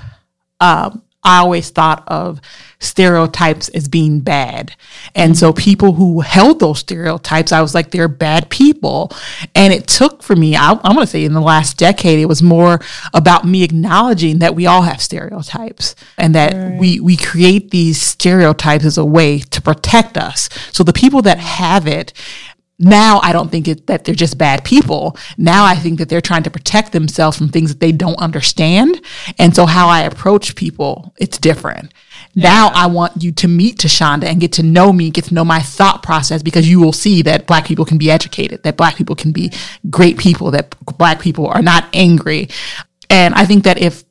um, 0.61 1.03
I 1.27 1.39
always 1.39 1.71
thought 1.71 2.05
of 2.07 2.41
stereotypes 2.79 3.69
as 3.71 3.89
being 3.89 4.21
bad. 4.21 4.75
And 5.15 5.37
so 5.37 5.53
people 5.53 5.95
who 5.95 6.21
held 6.21 6.61
those 6.61 6.79
stereotypes, 6.79 7.51
I 7.51 7.63
was 7.63 7.75
like, 7.75 7.91
they're 7.91 8.07
bad 8.07 8.51
people. 8.51 9.11
And 9.55 9.73
it 9.73 9.87
took 9.87 10.23
for 10.23 10.37
me, 10.37 10.55
I, 10.55 10.73
am 10.73 10.79
going 10.83 10.99
to 10.99 11.07
say 11.07 11.25
in 11.25 11.33
the 11.33 11.41
last 11.41 11.79
decade, 11.79 12.21
it 12.21 12.27
was 12.27 12.43
more 12.43 12.81
about 13.13 13.45
me 13.45 13.63
acknowledging 13.63 14.39
that 14.39 14.55
we 14.55 14.67
all 14.67 14.83
have 14.83 15.01
stereotypes 15.01 15.97
and 16.17 16.35
that 16.35 16.55
right. 16.55 16.79
we, 16.79 17.01
we 17.01 17.17
create 17.17 17.71
these 17.71 18.01
stereotypes 18.01 18.85
as 18.85 18.99
a 18.99 19.05
way 19.05 19.39
to 19.39 19.63
protect 19.63 20.17
us. 20.17 20.49
So 20.71 20.85
the 20.85 20.93
people 20.93 21.23
that 21.23 21.39
have 21.39 21.87
it, 21.87 22.13
now 22.79 23.21
I 23.23 23.33
don't 23.33 23.51
think 23.51 23.69
it, 23.69 23.87
that 23.87 24.05
they're 24.05 24.15
just 24.15 24.37
bad 24.37 24.65
people. 24.65 25.17
Now 25.39 25.65
I 25.65 25.75
think 25.75 25.99
that 25.99 26.09
they're 26.09 26.21
trying 26.21 26.43
to 26.43 26.51
protect 26.51 26.93
themselves 26.93 27.39
from 27.39 27.49
things 27.49 27.71
that 27.71 27.81
they 27.81 27.93
don't 27.93 28.19
understand. 28.19 29.01
And 29.39 29.55
so 29.55 29.65
how 29.67 29.89
I 29.89 30.03
approach 30.03 30.55
people, 30.57 31.15
it's 31.19 31.39
different. 31.39 31.95
Yeah. 32.35 32.51
Now 32.51 32.71
I 32.75 32.87
want 32.87 33.23
you 33.23 33.33
to 33.33 33.49
meet 33.49 33.79
Tashonda 33.79 34.25
and 34.25 34.41
get 34.41 34.53
to 34.53 34.63
know 34.63 34.93
me, 34.93 35.11
get 35.11 35.25
to 35.27 35.35
know 35.35 35.45
my 35.45 35.61
thought 35.61 36.03
process 36.03 36.43
because 36.43 36.69
you 36.69 36.79
will 36.79 36.93
see 36.93 37.23
that 37.23 37.47
black 37.47 37.67
people 37.67 37.87
can 37.87 37.97
be 37.97 38.11
educated, 38.11 38.63
that 38.65 38.77
black 38.77 38.97
people 38.97 39.17
can 39.17 39.33
be 39.33 39.53
great 39.89 40.19
people, 40.19 40.51
that 40.51 40.75
black 40.99 41.21
people 41.21 41.47
are 41.47 41.63
not 41.63 41.89
angry. 41.95 42.49
And 43.09 43.35
I 43.35 43.47
think 43.47 43.65
that 43.65 43.79
if 43.79 44.05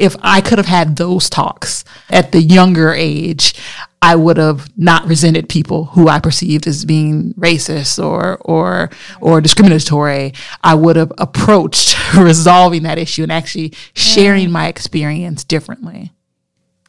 if 0.00 0.16
I 0.22 0.40
could 0.40 0.56
have 0.58 0.66
had 0.66 0.96
those 0.96 1.28
talks 1.28 1.84
at 2.08 2.32
the 2.32 2.40
younger 2.40 2.92
age, 2.92 3.54
I 4.00 4.16
would 4.16 4.38
have 4.38 4.66
not 4.78 5.06
resented 5.06 5.50
people 5.50 5.84
who 5.84 6.08
I 6.08 6.20
perceived 6.20 6.66
as 6.66 6.86
being 6.86 7.34
racist 7.34 8.02
or 8.02 8.38
or 8.38 8.90
or 9.20 9.42
discriminatory. 9.42 10.32
I 10.64 10.74
would 10.74 10.96
have 10.96 11.12
approached 11.18 11.98
resolving 12.16 12.84
that 12.84 12.96
issue 12.96 13.22
and 13.22 13.30
actually 13.30 13.74
sharing 13.92 14.50
my 14.50 14.68
experience 14.68 15.44
differently. 15.44 16.12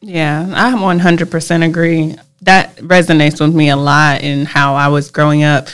Yeah, 0.00 0.50
I 0.54 0.72
100% 0.72 1.64
agree. 1.64 2.16
That 2.40 2.76
resonates 2.78 3.40
with 3.40 3.54
me 3.54 3.68
a 3.68 3.76
lot 3.76 4.22
in 4.22 4.46
how 4.46 4.74
I 4.74 4.88
was 4.88 5.10
growing 5.10 5.44
up 5.44 5.68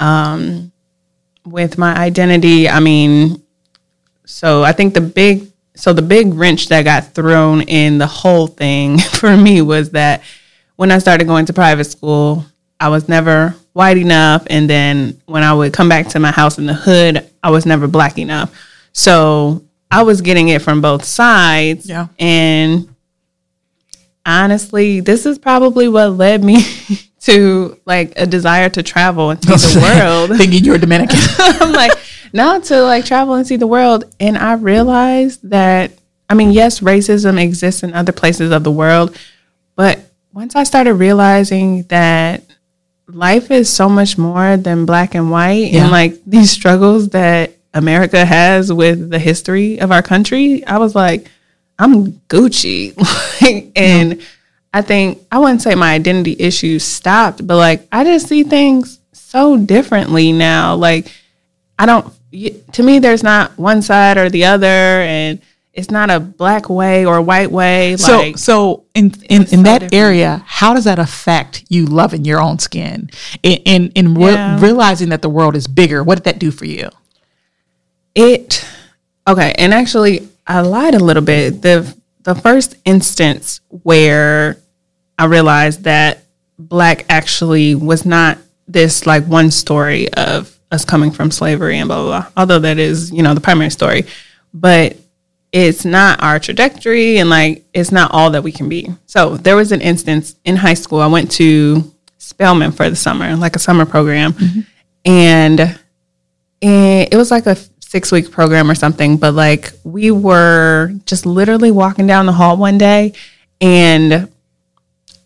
um, 0.00 0.72
with 1.44 1.78
my 1.78 1.94
identity. 1.94 2.68
I 2.68 2.80
mean, 2.80 3.40
so 4.24 4.64
I 4.64 4.72
think 4.72 4.94
the 4.94 5.00
big 5.02 5.49
so 5.80 5.94
the 5.94 6.02
big 6.02 6.34
wrench 6.34 6.68
that 6.68 6.82
got 6.82 7.14
thrown 7.14 7.62
in 7.62 7.96
the 7.96 8.06
whole 8.06 8.46
thing 8.46 8.98
for 9.14 9.36
me 9.36 9.62
was 9.62 9.90
that 9.90 10.22
when 10.76 10.90
I 10.90 10.98
started 10.98 11.26
going 11.26 11.46
to 11.46 11.52
private 11.52 11.84
school, 11.84 12.44
I 12.78 12.88
was 12.88 13.08
never 13.08 13.54
white 13.72 13.96
enough. 13.96 14.46
And 14.50 14.68
then 14.68 15.20
when 15.26 15.42
I 15.42 15.54
would 15.54 15.72
come 15.72 15.88
back 15.88 16.08
to 16.08 16.20
my 16.20 16.30
house 16.30 16.58
in 16.58 16.66
the 16.66 16.74
hood, 16.74 17.28
I 17.42 17.50
was 17.50 17.64
never 17.64 17.86
black 17.86 18.18
enough. 18.18 18.54
So 18.92 19.64
I 19.90 20.02
was 20.02 20.20
getting 20.20 20.48
it 20.48 20.62
from 20.62 20.80
both 20.82 21.04
sides. 21.04 21.88
Yeah. 21.88 22.08
And 22.18 22.89
honestly, 24.30 25.00
this 25.00 25.26
is 25.26 25.38
probably 25.38 25.88
what 25.88 26.12
led 26.12 26.42
me 26.44 26.64
to 27.20 27.78
like 27.84 28.12
a 28.16 28.26
desire 28.26 28.68
to 28.70 28.82
travel 28.82 29.30
and 29.30 29.42
see 29.42 29.50
the 29.50 29.80
world. 30.28 30.38
Thinking 30.38 30.64
you're 30.64 30.78
Dominican. 30.78 31.18
I'm 31.38 31.72
like, 31.72 31.92
not 32.32 32.64
to 32.64 32.82
like 32.82 33.04
travel 33.04 33.34
and 33.34 33.46
see 33.46 33.56
the 33.56 33.66
world. 33.66 34.04
And 34.20 34.38
I 34.38 34.54
realized 34.54 35.50
that, 35.50 35.92
I 36.28 36.34
mean, 36.34 36.52
yes, 36.52 36.80
racism 36.80 37.42
exists 37.42 37.82
in 37.82 37.92
other 37.92 38.12
places 38.12 38.52
of 38.52 38.62
the 38.62 38.70
world, 38.70 39.16
but 39.74 40.00
once 40.32 40.54
I 40.54 40.62
started 40.62 40.94
realizing 40.94 41.82
that 41.84 42.44
life 43.08 43.50
is 43.50 43.68
so 43.68 43.88
much 43.88 44.16
more 44.16 44.56
than 44.56 44.86
black 44.86 45.16
and 45.16 45.30
white 45.30 45.72
yeah. 45.72 45.82
and 45.82 45.90
like 45.90 46.22
these 46.24 46.52
struggles 46.52 47.08
that 47.08 47.52
America 47.74 48.24
has 48.24 48.72
with 48.72 49.10
the 49.10 49.18
history 49.18 49.80
of 49.80 49.90
our 49.90 50.02
country, 50.02 50.64
I 50.64 50.78
was 50.78 50.94
like, 50.94 51.28
I'm 51.80 52.12
Gucci. 52.28 52.94
and 53.76 54.20
yeah. 54.20 54.26
I 54.72 54.82
think 54.82 55.26
I 55.32 55.38
wouldn't 55.38 55.62
say 55.62 55.74
my 55.74 55.92
identity 55.94 56.36
issues 56.38 56.84
stopped, 56.84 57.44
but 57.46 57.56
like 57.56 57.88
I 57.90 58.04
just 58.04 58.28
see 58.28 58.44
things 58.44 59.00
so 59.12 59.56
differently 59.56 60.32
now. 60.32 60.76
Like 60.76 61.12
I 61.78 61.86
don't 61.86 62.06
to 62.72 62.82
me 62.82 62.98
there's 62.98 63.22
not 63.22 63.58
one 63.58 63.82
side 63.82 64.16
or 64.16 64.28
the 64.28 64.44
other 64.44 64.66
and 64.66 65.40
it's 65.72 65.90
not 65.90 66.10
a 66.10 66.20
black 66.20 66.68
way 66.68 67.06
or 67.06 67.16
a 67.16 67.22
white 67.22 67.50
way. 67.50 67.96
So, 67.96 68.18
like, 68.18 68.38
so 68.38 68.84
in 68.94 69.14
in, 69.28 69.42
in 69.42 69.46
so 69.46 69.56
that 69.62 69.78
different. 69.80 69.94
area, 69.94 70.42
how 70.46 70.74
does 70.74 70.84
that 70.84 70.98
affect 70.98 71.64
you 71.68 71.86
loving 71.86 72.24
your 72.24 72.40
own 72.40 72.58
skin 72.58 73.10
and 73.44 73.92
in, 73.94 74.14
re- 74.14 74.56
realizing 74.58 75.10
that 75.10 75.22
the 75.22 75.28
world 75.28 75.56
is 75.56 75.66
bigger? 75.66 76.02
What 76.02 76.16
did 76.16 76.24
that 76.24 76.38
do 76.38 76.50
for 76.50 76.64
you? 76.64 76.90
It 78.14 78.66
okay, 79.26 79.54
and 79.56 79.72
actually, 79.72 80.28
I 80.46 80.60
lied 80.60 80.94
a 80.94 81.04
little 81.04 81.22
bit. 81.22 81.62
the 81.62 81.94
The 82.22 82.34
first 82.34 82.76
instance 82.84 83.60
where 83.68 84.58
I 85.18 85.26
realized 85.26 85.84
that 85.84 86.24
black 86.58 87.06
actually 87.08 87.74
was 87.74 88.04
not 88.04 88.38
this 88.68 89.06
like 89.06 89.24
one 89.24 89.50
story 89.50 90.12
of 90.12 90.56
us 90.70 90.84
coming 90.84 91.10
from 91.10 91.30
slavery 91.30 91.78
and 91.78 91.88
blah 91.88 92.02
blah 92.02 92.20
blah. 92.20 92.30
Although 92.36 92.60
that 92.60 92.78
is 92.78 93.10
you 93.10 93.22
know 93.22 93.34
the 93.34 93.40
primary 93.40 93.70
story, 93.70 94.04
but 94.52 94.96
it's 95.52 95.84
not 95.84 96.22
our 96.22 96.38
trajectory 96.38 97.18
and 97.18 97.28
like 97.28 97.64
it's 97.74 97.90
not 97.90 98.12
all 98.12 98.30
that 98.30 98.42
we 98.42 98.52
can 98.52 98.68
be. 98.68 98.88
So 99.06 99.36
there 99.36 99.56
was 99.56 99.72
an 99.72 99.80
instance 99.80 100.36
in 100.44 100.56
high 100.56 100.74
school. 100.74 101.00
I 101.00 101.06
went 101.08 101.30
to 101.32 101.92
Spelman 102.18 102.72
for 102.72 102.88
the 102.88 102.96
summer, 102.96 103.34
like 103.36 103.56
a 103.56 103.58
summer 103.58 103.84
program, 103.84 104.32
mm-hmm. 104.32 104.60
and, 105.04 105.60
and 106.62 107.08
it 107.12 107.16
was 107.16 107.30
like 107.30 107.46
a 107.46 107.56
six 107.90 108.12
week 108.12 108.30
program 108.30 108.70
or 108.70 108.74
something. 108.74 109.16
But 109.16 109.34
like 109.34 109.72
we 109.84 110.10
were 110.10 110.92
just 111.06 111.26
literally 111.26 111.70
walking 111.70 112.06
down 112.06 112.26
the 112.26 112.32
hall 112.32 112.56
one 112.56 112.78
day, 112.78 113.12
and 113.60 114.30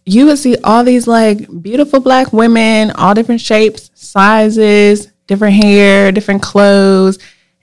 you 0.07 0.27
would 0.27 0.39
see 0.39 0.57
all 0.65 0.85
these 0.85 1.07
like 1.07 1.47
beautiful 1.63 2.01
black 2.01 2.33
women, 2.33 2.91
all 2.93 3.15
different 3.15 3.41
shapes, 3.41 3.91
sizes, 3.95 5.07
different 5.27 5.55
hair, 5.55 6.13
different 6.13 6.43
clothes 6.43 7.19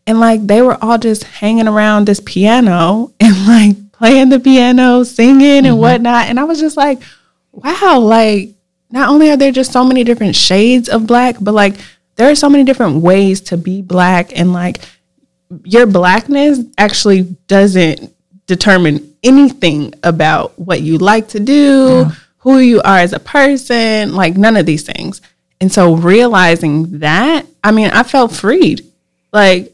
and 0.08 0.20
like 0.20 0.46
they 0.46 0.62
were 0.62 0.78
all 0.84 0.98
just 0.98 1.24
hanging 1.24 1.68
around 1.68 2.06
this 2.06 2.20
piano 2.20 3.14
and 3.20 3.48
like 3.48 3.92
playing 3.92 4.30
the 4.30 4.40
piano, 4.40 5.04
singing 5.04 5.42
and 5.42 5.68
mm-hmm. 5.68 5.78
whatnot. 5.78 6.26
And 6.28 6.40
I 6.40 6.44
was 6.44 6.60
just 6.60 6.78
like, 6.78 7.02
wow, 7.52 8.00
like 8.00 8.50
not 8.90 9.10
only 9.10 9.30
are 9.30 9.38
there 9.38 9.52
just 9.52 9.72
so 9.72 9.84
many 9.84 10.04
different 10.04 10.36
shades 10.36 10.90
of 10.90 11.08
black, 11.08 11.36
but 11.40 11.54
like 11.54 11.76
there 12.16 12.30
are 12.30 12.36
so 12.36 12.50
many 12.50 12.64
different 12.64 13.02
ways 13.02 13.42
to 13.42 13.58
be 13.58 13.82
black 13.82 14.38
and 14.38 14.54
like 14.54 14.78
your 15.64 15.86
blackness 15.86 16.60
actually 16.78 17.24
doesn't 17.48 18.14
determine 18.48 19.16
anything 19.24 19.94
about 20.04 20.58
what 20.60 20.82
you 20.82 20.98
like 20.98 21.30
to 21.30 21.40
do, 21.40 22.06
yeah. 22.06 22.12
who 22.40 22.60
you 22.60 22.82
are 22.82 22.98
as 22.98 23.14
a 23.14 23.20
person, 23.20 24.16
like 24.16 24.38
none 24.38 24.58
of 24.58 24.66
these 24.66 24.84
things. 24.84 25.22
And 25.60 25.72
so 25.72 25.96
realizing 25.96 27.00
that, 27.00 27.46
I 27.64 27.72
mean, 27.72 27.92
I 27.92 28.04
felt 28.04 28.32
freed. 28.32 28.86
Like 29.32 29.74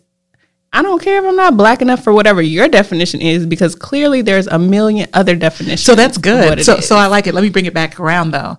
I 0.74 0.82
don't 0.82 1.02
care 1.02 1.20
if 1.24 1.30
I'm 1.30 1.36
not 1.36 1.58
black 1.58 1.82
enough 1.82 2.04
for 2.04 2.14
whatever 2.14 2.42
your 2.42 2.68
definition 2.68 3.22
is, 3.22 3.46
because 3.46 3.74
clearly 3.74 4.22
there's 4.22 4.48
a 4.48 4.60
million 4.60 5.08
other 5.14 5.36
definitions. 5.36 5.84
So 5.84 5.96
that's 5.96 6.18
good. 6.18 6.64
So, 6.64 6.80
so 6.80 6.98
I 6.98 7.08
like 7.08 7.28
it. 7.28 7.34
Let 7.34 7.42
me 7.42 7.50
bring 7.50 7.66
it 7.66 7.74
back 7.74 8.00
around 8.00 8.32
though. 8.32 8.58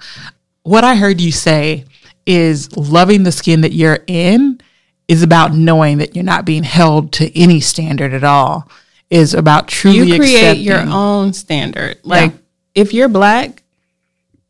What 0.63 0.85
I 0.85 0.97
heard 0.97 1.21
you 1.21 1.33
say 1.33 1.85
is 2.29 2.77
loving 2.77 3.23
the 3.23 3.33
skin 3.33 3.63
that 3.63 3.73
you're 3.73 4.01
in 4.07 4.61
is 5.09 5.23
about 5.23 5.55
knowing 5.55 5.99
that 5.99 6.15
you're 6.15 6.25
not 6.25 6.45
being 6.45 6.63
held 6.63 7.11
to 7.15 7.37
any 7.37 7.59
standard 7.59 8.13
at 8.13 8.23
all. 8.23 8.71
Is 9.11 9.33
about 9.33 9.69
truly 9.69 10.01
you 10.01 10.19
create 10.19 10.59
your 10.59 10.81
own 10.81 11.33
standard. 11.33 11.99
Like 12.05 12.33
yeah. 12.33 12.39
if 12.75 12.93
you're 12.93 13.09
black, 13.09 13.63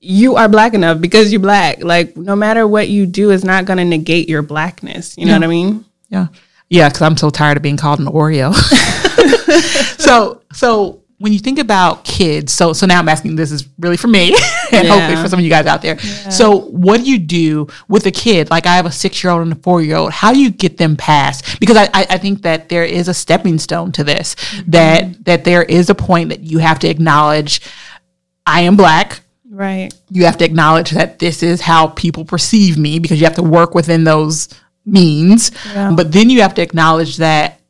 you 0.01 0.35
are 0.35 0.49
black 0.49 0.75
enough 0.75 1.01
because 1.01 1.31
you're 1.31 1.41
black. 1.41 1.85
Like 1.85 2.17
no 2.17 2.35
matter 2.35 2.67
what 2.67 2.89
you 2.89 3.07
do 3.07 3.31
is 3.31 3.45
not 3.45 3.67
going 3.67 3.77
to 3.77 3.85
negate 3.85 4.29
your 4.29 4.43
blackness. 4.43 5.17
You 5.17 5.27
know 5.27 5.33
yeah. 5.33 5.39
what 5.39 5.45
I 5.45 5.49
mean? 5.49 5.85
Yeah. 6.09 6.27
Yeah, 6.71 6.89
because 6.89 7.03
I'm 7.03 7.17
so 7.17 7.31
tired 7.31 7.57
of 7.57 7.63
being 7.63 7.77
called 7.77 8.01
an 8.01 8.07
Oreo. 8.07 8.53
so, 10.01 10.43
so 10.53 10.98
when 11.21 11.33
you 11.33 11.41
think 11.41 11.59
about 11.59 12.05
kids, 12.05 12.53
so 12.53 12.73
so 12.73 12.87
now 12.87 13.01
I'm 13.01 13.09
asking. 13.09 13.35
This 13.35 13.51
is 13.51 13.69
really 13.81 13.97
for 13.97 14.07
me, 14.07 14.29
and 14.73 14.87
yeah. 14.87 14.95
hopefully 14.95 15.21
for 15.21 15.29
some 15.29 15.41
of 15.41 15.45
you 15.45 15.51
guys 15.51 15.67
out 15.67 15.83
there. 15.83 15.99
Yeah. 16.01 16.29
So, 16.29 16.61
what 16.61 16.99
do 16.99 17.11
you 17.11 17.19
do 17.19 17.67
with 17.89 18.07
a 18.07 18.13
kid? 18.13 18.51
Like 18.51 18.67
I 18.67 18.77
have 18.77 18.87
a 18.87 18.93
six 18.93 19.23
year 19.23 19.33
old 19.33 19.43
and 19.43 19.53
a 19.53 19.57
four 19.57 19.83
year 19.83 19.97
old. 19.97 20.13
How 20.13 20.33
do 20.33 20.39
you 20.39 20.51
get 20.51 20.77
them 20.77 20.97
past? 20.97 21.59
Because 21.59 21.77
I, 21.77 21.85
I, 21.93 22.07
I 22.11 22.19
think 22.19 22.43
that 22.43 22.69
there 22.69 22.85
is 22.85 23.09
a 23.09 23.15
stepping 23.15 23.59
stone 23.59 23.91
to 23.93 24.05
this. 24.05 24.37
Mm-hmm. 24.37 24.71
That 24.71 25.25
that 25.25 25.45
there 25.45 25.65
is 25.65 25.91
a 25.91 25.95
point 25.95 26.29
that 26.29 26.41
you 26.41 26.59
have 26.59 26.79
to 26.81 26.89
acknowledge. 26.89 27.63
I 28.47 28.63
am 28.63 28.77
black. 28.77 29.21
Right. 29.51 29.93
You 30.11 30.25
have 30.25 30.39
to 30.39 30.45
acknowledge 30.45 30.93
that 30.93 31.19
this 31.19 31.43
is 31.43 31.61
how 31.61 31.89
people 31.89 32.25
perceive 32.25 32.79
me 32.79 33.01
because 33.01 33.21
you 33.21 33.27
have 33.27 33.35
to 33.37 33.43
work 33.43 33.75
within 33.75 34.05
those 34.05 34.49
means. 34.87 35.51
Yeah. 35.67 35.93
But 35.97 36.13
then 36.13 36.31
you 36.31 36.43
have 36.43 36.55
to 36.55 36.63
acknowledge 36.63 37.17
that 37.17 37.61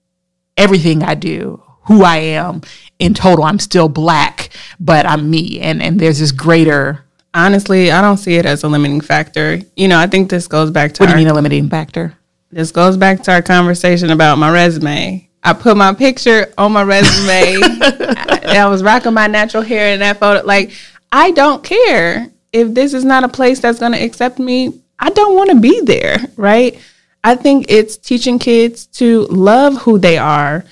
everything 0.56 1.02
I 1.02 1.14
do, 1.14 1.62
who 1.84 2.04
I 2.04 2.16
am 2.16 2.60
in 2.98 3.14
total, 3.14 3.44
I'm 3.44 3.58
still 3.58 3.88
black, 3.88 4.50
but 4.80 5.06
I'm 5.06 5.30
me. 5.30 5.60
And, 5.60 5.82
and 5.82 6.00
there's 6.00 6.18
this 6.18 6.32
greater. 6.32 7.04
Honestly, 7.34 7.90
I 7.90 8.00
don't 8.00 8.16
see 8.16 8.36
it 8.36 8.46
as 8.46 8.64
a 8.64 8.68
limiting 8.68 9.00
factor. 9.00 9.60
You 9.76 9.88
know, 9.88 9.98
I 9.98 10.06
think 10.06 10.30
this 10.30 10.48
goes 10.48 10.70
back 10.70 10.92
to. 10.94 11.02
What 11.02 11.06
do 11.06 11.12
you 11.12 11.18
mean 11.18 11.28
a 11.28 11.34
limiting 11.34 11.68
factor? 11.68 12.14
This 12.50 12.72
goes 12.72 12.96
back 12.96 13.22
to 13.24 13.32
our 13.32 13.42
conversation 13.42 14.10
about 14.10 14.38
my 14.38 14.50
resume. 14.50 15.28
I 15.42 15.52
put 15.52 15.76
my 15.76 15.94
picture 15.94 16.52
on 16.58 16.72
my 16.72 16.82
resume. 16.82 17.60
I, 17.62 18.56
I 18.58 18.66
was 18.66 18.82
rocking 18.82 19.14
my 19.14 19.26
natural 19.26 19.62
hair 19.62 19.92
in 19.92 20.00
that 20.00 20.18
photo. 20.18 20.44
Like, 20.44 20.72
I 21.12 21.30
don't 21.32 21.62
care 21.62 22.30
if 22.52 22.74
this 22.74 22.94
is 22.94 23.04
not 23.04 23.24
a 23.24 23.28
place 23.28 23.60
that's 23.60 23.78
going 23.78 23.92
to 23.92 24.02
accept 24.02 24.38
me. 24.38 24.72
I 24.98 25.10
don't 25.10 25.36
want 25.36 25.50
to 25.50 25.60
be 25.60 25.80
there, 25.82 26.18
right? 26.36 26.78
I 27.22 27.36
think 27.36 27.66
it's 27.68 27.96
teaching 27.96 28.38
kids 28.38 28.86
to 28.86 29.26
love 29.26 29.76
who 29.82 29.98
they 29.98 30.18
are. 30.18 30.64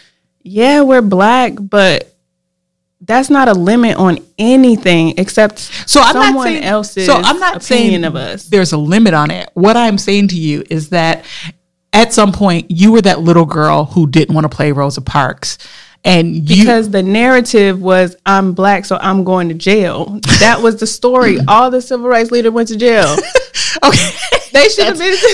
Yeah, 0.42 0.82
we're 0.82 1.02
black, 1.02 1.54
but 1.60 2.15
that's 3.00 3.30
not 3.30 3.48
a 3.48 3.52
limit 3.52 3.96
on 3.96 4.18
anything 4.38 5.14
except 5.18 5.58
So 5.88 6.00
I'm 6.00 6.12
someone 6.12 6.34
not 6.34 6.42
saying 6.44 6.64
else's 6.64 7.06
So 7.06 7.14
I'm 7.14 7.38
not 7.38 7.62
saying 7.62 8.04
of 8.04 8.16
us. 8.16 8.48
There's 8.48 8.72
a 8.72 8.78
limit 8.78 9.14
on 9.14 9.30
it. 9.30 9.50
What 9.54 9.76
I'm 9.76 9.98
saying 9.98 10.28
to 10.28 10.36
you 10.36 10.64
is 10.70 10.90
that 10.90 11.24
at 11.92 12.12
some 12.12 12.32
point 12.32 12.70
you 12.70 12.92
were 12.92 13.02
that 13.02 13.20
little 13.20 13.46
girl 13.46 13.84
who 13.84 14.06
didn't 14.06 14.34
want 14.34 14.50
to 14.50 14.54
play 14.54 14.72
Rosa 14.72 15.00
Parks, 15.00 15.58
and 16.06 16.48
you 16.48 16.62
because 16.64 16.90
the 16.90 17.02
narrative 17.02 17.80
was 17.80 18.16
I'm 18.24 18.54
black, 18.54 18.84
so 18.86 18.96
I'm 19.00 19.24
going 19.24 19.48
to 19.48 19.54
jail. 19.54 20.20
That 20.40 20.60
was 20.62 20.76
the 20.80 20.86
story. 20.86 21.38
All 21.48 21.70
the 21.70 21.82
civil 21.82 22.08
rights 22.08 22.30
leaders 22.30 22.52
went 22.52 22.68
to 22.68 22.76
jail. 22.76 23.04
okay. 23.84 24.10
They 24.52 24.68
should 24.70 24.86
have 24.86 24.98
been. 24.98 25.14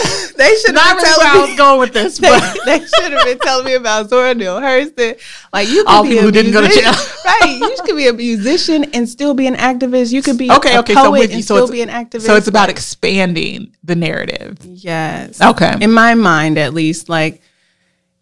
They 0.42 0.56
should 0.56 0.74
Not 0.74 0.84
have 0.84 0.96
been 0.96 1.04
really 1.04 1.18
where 1.18 1.28
I 1.28 1.32
telling 1.34 1.50
was 1.50 1.56
going 1.58 1.80
with 1.80 1.92
this, 1.92 2.18
They, 2.18 2.28
but 2.28 2.58
they 2.64 2.78
should 2.80 3.12
have 3.12 3.24
been 3.24 3.38
telling 3.38 3.64
me 3.66 3.74
about 3.74 4.08
Zora 4.10 4.34
Neale 4.34 4.60
Hurston. 4.60 5.20
Like 5.52 5.68
you 5.68 5.84
could 5.84 5.86
All 5.86 6.02
be 6.02 6.08
people 6.08 6.20
a 6.20 6.22
who 6.24 6.32
didn't 6.32 6.52
go 6.52 6.60
to 6.62 6.66
musician- 6.66 6.92
jail. 6.92 7.06
right? 7.24 7.58
You 7.60 7.76
could 7.84 7.96
be 7.96 8.08
a 8.08 8.12
musician 8.12 8.84
and 8.92 9.08
still 9.08 9.34
be 9.34 9.46
an 9.46 9.54
activist. 9.54 10.10
You 10.12 10.20
could 10.22 10.38
be 10.38 10.50
okay, 10.50 10.74
a 10.74 10.80
okay. 10.80 10.94
poet 10.94 11.04
So 11.04 11.10
with 11.12 11.30
you, 11.30 11.36
and 11.36 11.44
so 11.44 11.56
still 11.56 11.70
be 11.70 11.82
an 11.82 11.90
activist. 11.90 12.22
so 12.22 12.34
it's 12.34 12.48
about 12.48 12.70
expanding 12.70 13.76
the 13.84 13.94
narrative. 13.94 14.58
yes. 14.64 15.40
Okay. 15.40 15.74
in 15.80 15.92
my 15.92 16.14
mind 16.14 16.58
at 16.58 16.74
least 16.74 17.08
like 17.08 17.42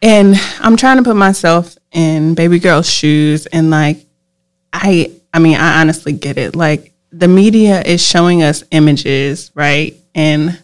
and 0.02 0.35
i'm 0.61 0.76
trying 0.76 0.97
to 0.97 1.02
put 1.02 1.16
myself 1.16 1.76
in 1.92 2.35
baby 2.35 2.59
girl's 2.59 2.88
shoes 2.88 3.47
and 3.47 3.71
like 3.71 3.99
i 4.73 5.11
i 5.35 5.38
mean 5.38 5.57
i 5.57 5.80
honestly 5.80 6.12
get 6.12 6.38
it. 6.38 6.54
Like 6.57 6.92
the 7.12 7.26
media 7.28 7.83
is 7.83 8.00
showing 8.07 8.42
us 8.42 8.62
images 8.71 9.50
right? 9.54 9.97
And 10.14 10.61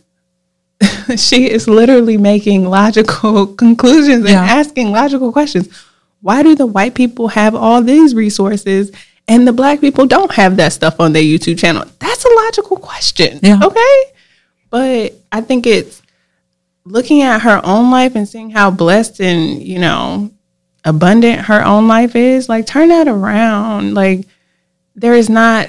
she 1.16 1.50
is 1.50 1.66
literally 1.66 2.16
making 2.16 2.64
logical 2.64 3.46
conclusions 3.64 4.20
and 4.24 4.28
Yeah. 4.28 4.44
asking 4.44 4.90
logical 4.92 5.32
questions. 5.32 5.68
Why 6.20 6.42
do 6.42 6.54
the 6.54 6.66
white 6.66 6.94
people 6.94 7.28
have 7.28 7.54
all 7.54 7.82
these 7.82 8.14
resources 8.14 8.90
and 9.28 9.46
the 9.46 9.52
black 9.52 9.80
people 9.80 10.06
don't 10.06 10.30
have 10.32 10.56
that 10.58 10.72
stuff 10.72 11.00
on 11.00 11.12
their 11.12 11.22
youtube 11.22 11.58
channel? 11.58 11.84
That's 11.98 12.24
a 12.24 12.28
logical 12.44 12.76
question 12.76 13.40
Yeah. 13.42 13.60
okay? 13.64 14.02
But 14.70 15.14
i 15.32 15.40
think 15.40 15.66
it's 15.66 16.00
looking 16.86 17.22
at 17.22 17.42
her 17.42 17.60
own 17.64 17.90
life 17.90 18.14
and 18.14 18.28
seeing 18.28 18.50
how 18.50 18.70
blessed 18.70 19.20
and 19.20 19.62
you 19.62 19.78
know 19.78 20.30
abundant 20.84 21.40
her 21.42 21.64
own 21.64 21.88
life 21.88 22.14
is 22.14 22.48
like 22.48 22.66
turn 22.66 22.88
that 22.90 23.08
around 23.08 23.92
like 23.94 24.26
there 24.94 25.14
is 25.14 25.28
not 25.28 25.68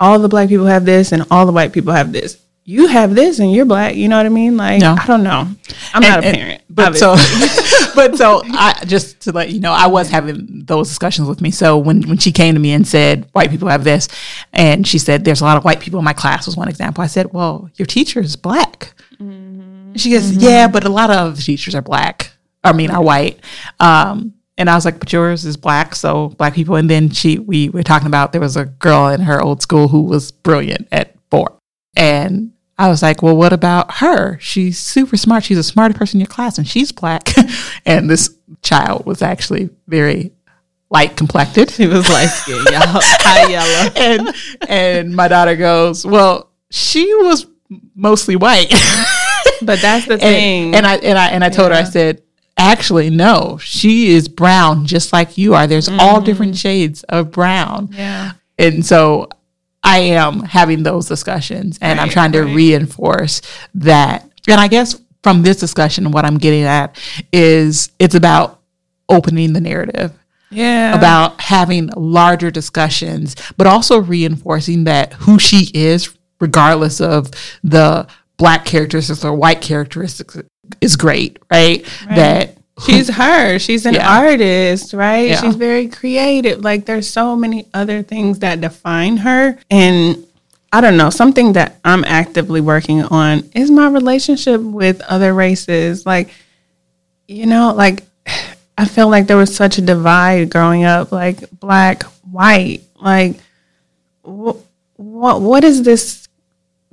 all 0.00 0.18
the 0.18 0.28
black 0.28 0.48
people 0.48 0.66
have 0.66 0.84
this 0.84 1.12
and 1.12 1.24
all 1.30 1.44
the 1.46 1.52
white 1.52 1.72
people 1.72 1.92
have 1.92 2.12
this 2.12 2.38
you 2.64 2.86
have 2.86 3.14
this 3.14 3.38
and 3.40 3.52
you're 3.52 3.66
black 3.66 3.94
you 3.94 4.08
know 4.08 4.16
what 4.16 4.24
i 4.24 4.30
mean 4.30 4.56
like 4.56 4.80
No. 4.80 4.96
i 4.98 5.06
don't 5.06 5.22
know 5.22 5.46
i'm 5.92 6.00
not 6.02 6.24
a 6.24 6.26
And- 6.28 6.36
parent 6.36 6.62
But 6.70 6.96
so, 6.96 7.14
but 7.94 8.16
so, 8.16 8.42
I 8.46 8.82
just 8.86 9.20
to 9.22 9.32
let 9.32 9.50
you 9.50 9.60
know, 9.60 9.70
I 9.70 9.86
was 9.86 10.10
having 10.10 10.64
those 10.66 10.88
discussions 10.88 11.28
with 11.28 11.40
me. 11.40 11.52
So 11.52 11.78
when 11.78 12.02
when 12.08 12.18
she 12.18 12.32
came 12.32 12.54
to 12.54 12.60
me 12.60 12.72
and 12.72 12.84
said, 12.84 13.28
"White 13.30 13.50
people 13.50 13.68
have 13.68 13.84
this," 13.84 14.08
and 14.52 14.84
she 14.84 14.98
said, 14.98 15.24
"There's 15.24 15.40
a 15.40 15.44
lot 15.44 15.56
of 15.56 15.64
white 15.64 15.78
people 15.78 16.00
in 16.00 16.04
my 16.04 16.12
class," 16.14 16.46
was 16.46 16.56
one 16.56 16.66
example. 16.66 17.04
I 17.04 17.06
said, 17.06 17.32
"Well, 17.32 17.70
your 17.76 17.86
teacher 17.86 18.18
is 18.18 18.34
black." 18.34 18.92
Mm-hmm. 19.22 19.73
She 19.96 20.10
goes, 20.10 20.32
"Yeah, 20.32 20.68
but 20.68 20.84
a 20.84 20.88
lot 20.88 21.10
of 21.10 21.42
teachers 21.42 21.74
are 21.74 21.82
black. 21.82 22.32
I 22.62 22.72
mean, 22.72 22.90
are 22.90 23.02
white." 23.02 23.40
Um, 23.80 24.34
and 24.56 24.70
I 24.70 24.74
was 24.74 24.84
like, 24.84 24.98
"But 24.98 25.12
yours 25.12 25.44
is 25.44 25.56
black, 25.56 25.94
so 25.94 26.28
black 26.30 26.54
people." 26.54 26.76
And 26.76 26.88
then 26.88 27.10
she, 27.10 27.38
we 27.38 27.68
were 27.68 27.82
talking 27.82 28.08
about 28.08 28.32
there 28.32 28.40
was 28.40 28.56
a 28.56 28.66
girl 28.66 29.08
in 29.08 29.20
her 29.20 29.40
old 29.40 29.62
school 29.62 29.88
who 29.88 30.02
was 30.02 30.30
brilliant 30.32 30.88
at 30.92 31.16
four, 31.30 31.56
and 31.96 32.52
I 32.76 32.88
was 32.88 33.02
like, 33.02 33.22
well, 33.22 33.36
what 33.36 33.52
about 33.52 33.94
her? 33.96 34.38
She's 34.40 34.78
super 34.78 35.16
smart. 35.16 35.44
She's 35.44 35.56
the 35.56 35.62
smartest 35.62 35.98
person 35.98 36.16
in 36.16 36.20
your 36.22 36.26
class, 36.26 36.58
and 36.58 36.66
she's 36.66 36.90
black. 36.90 37.32
and 37.86 38.10
this 38.10 38.36
child 38.62 39.06
was 39.06 39.22
actually 39.22 39.70
very 39.86 40.32
light 40.90 41.16
complected. 41.16 41.70
she 41.70 41.86
was 41.86 42.08
light 42.08 42.26
skinned 42.26 42.64
y'all 42.66 42.80
high 42.86 43.50
yellow 43.50 43.90
and 43.96 44.34
and 44.68 45.16
my 45.16 45.28
daughter 45.28 45.56
goes, 45.56 46.04
well, 46.04 46.50
she 46.70 47.12
was 47.16 47.46
mostly 47.94 48.36
white. 48.36 48.72
but 49.64 49.80
that's 49.80 50.06
the 50.06 50.18
thing 50.28 50.74
and, 50.74 50.76
and 50.76 50.86
I 50.86 50.96
and 50.96 51.18
I 51.18 51.28
and 51.28 51.44
I 51.44 51.48
told 51.48 51.70
her, 51.72 51.76
I 51.76 51.84
said, 51.84 52.22
actually, 52.56 53.10
no, 53.10 53.58
she 53.58 54.08
is 54.08 54.28
brown, 54.28 54.86
just 54.86 55.12
like 55.12 55.36
you 55.38 55.54
are. 55.54 55.66
There's 55.66 55.88
all 55.88 56.16
Mm-hmm. 56.16 56.24
different 56.24 56.56
shades 56.56 57.02
of 57.04 57.30
brown. 57.32 57.88
yeah 57.92 58.32
And 58.58 58.84
so 58.86 59.28
I 59.82 59.98
am 59.98 60.40
having 60.40 60.82
those 60.82 61.06
discussions 61.08 61.78
and 61.82 62.00
I'm 62.00 62.08
trying 62.08 62.32
to 62.32 62.42
right. 62.44 62.54
reinforce 62.54 63.42
that. 63.74 64.28
And 64.48 64.60
I 64.60 64.68
guess 64.68 64.98
from 65.22 65.42
this 65.42 65.58
discussion, 65.58 66.10
what 66.10 66.24
I'm 66.24 66.38
getting 66.38 66.62
at 66.64 66.98
is 67.32 67.90
it's 67.98 68.14
about 68.14 68.60
opening 69.08 69.52
the 69.52 69.60
narrative, 69.60 70.12
yeah 70.50 70.96
about 70.96 71.40
having 71.40 71.88
larger 71.96 72.50
discussions, 72.50 73.34
but 73.56 73.66
also 73.66 73.98
reinforcing 74.00 74.84
that 74.84 75.12
who 75.14 75.38
she 75.38 75.70
is, 75.74 76.16
regardless 76.40 77.00
of 77.00 77.30
the 77.62 78.06
black 78.36 78.64
characteristics 78.64 79.24
or 79.24 79.34
white 79.34 79.60
characteristics, 79.60 80.36
is 80.80 80.96
great, 80.96 81.38
right? 81.50 81.84
That 82.08 82.56
She's 82.84 83.08
her. 83.08 83.58
She's 83.60 83.86
an 83.86 83.94
Yeah. 83.94 84.18
artist, 84.18 84.92
right? 84.94 85.28
Yeah. 85.28 85.40
She's 85.40 85.54
very 85.54 85.86
creative. 85.86 86.64
Like 86.64 86.86
there's 86.86 87.08
so 87.08 87.36
many 87.36 87.66
other 87.72 88.02
things 88.02 88.40
that 88.40 88.60
define 88.60 89.18
her. 89.18 89.56
And 89.70 90.24
I 90.72 90.80
don't 90.80 90.96
know, 90.96 91.08
something 91.10 91.52
that 91.52 91.78
I'm 91.84 92.02
actively 92.04 92.60
working 92.60 93.04
on 93.04 93.48
is 93.54 93.70
my 93.70 93.86
relationship 93.86 94.60
with 94.60 95.00
other 95.02 95.32
races. 95.32 96.04
Like, 96.04 96.30
you 97.28 97.46
know, 97.46 97.72
like 97.74 98.02
I 98.76 98.86
feel 98.86 99.08
like 99.08 99.28
there 99.28 99.36
was 99.36 99.54
such 99.54 99.78
a 99.78 99.82
divide 99.82 100.50
growing 100.50 100.82
up, 100.82 101.12
like 101.12 101.48
black, 101.60 102.02
white. 102.28 102.80
Like, 103.00 103.36
wh- 104.24 104.56
what 104.96 105.40
what 105.40 105.62
is 105.62 105.84
this 105.84 106.23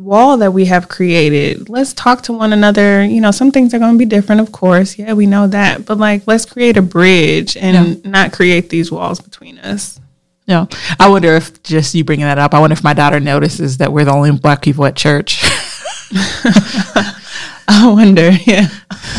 wall 0.01 0.37
that 0.37 0.53
we 0.53 0.65
have 0.65 0.89
created. 0.89 1.69
Let's 1.69 1.93
talk 1.93 2.23
to 2.23 2.33
one 2.33 2.53
another. 2.53 3.03
You 3.03 3.21
know, 3.21 3.31
some 3.31 3.51
things 3.51 3.73
are 3.73 3.79
going 3.79 3.93
to 3.93 3.97
be 3.97 4.05
different, 4.05 4.41
of 4.41 4.51
course. 4.51 4.97
Yeah, 4.97 5.13
we 5.13 5.25
know 5.25 5.47
that. 5.47 5.85
But 5.85 5.97
like, 5.97 6.23
let's 6.27 6.45
create 6.45 6.77
a 6.77 6.81
bridge 6.81 7.55
and 7.57 8.03
not 8.05 8.33
create 8.33 8.69
these 8.69 8.91
walls 8.91 9.19
between 9.19 9.59
us. 9.59 9.99
know, 10.47 10.67
I 10.99 11.09
wonder 11.09 11.35
if 11.35 11.61
just 11.63 11.93
you 11.95 12.03
bringing 12.03 12.25
that 12.25 12.39
up, 12.39 12.53
I 12.53 12.59
wonder 12.59 12.73
if 12.73 12.83
my 12.83 12.93
daughter 12.93 13.19
notices 13.19 13.77
that 13.77 13.93
we're 13.93 14.05
the 14.05 14.11
only 14.11 14.31
black 14.31 14.61
people 14.61 14.85
at 14.85 14.95
church. 14.95 15.43
I 16.13 17.89
wonder. 17.93 18.31
Yeah. 18.45 18.67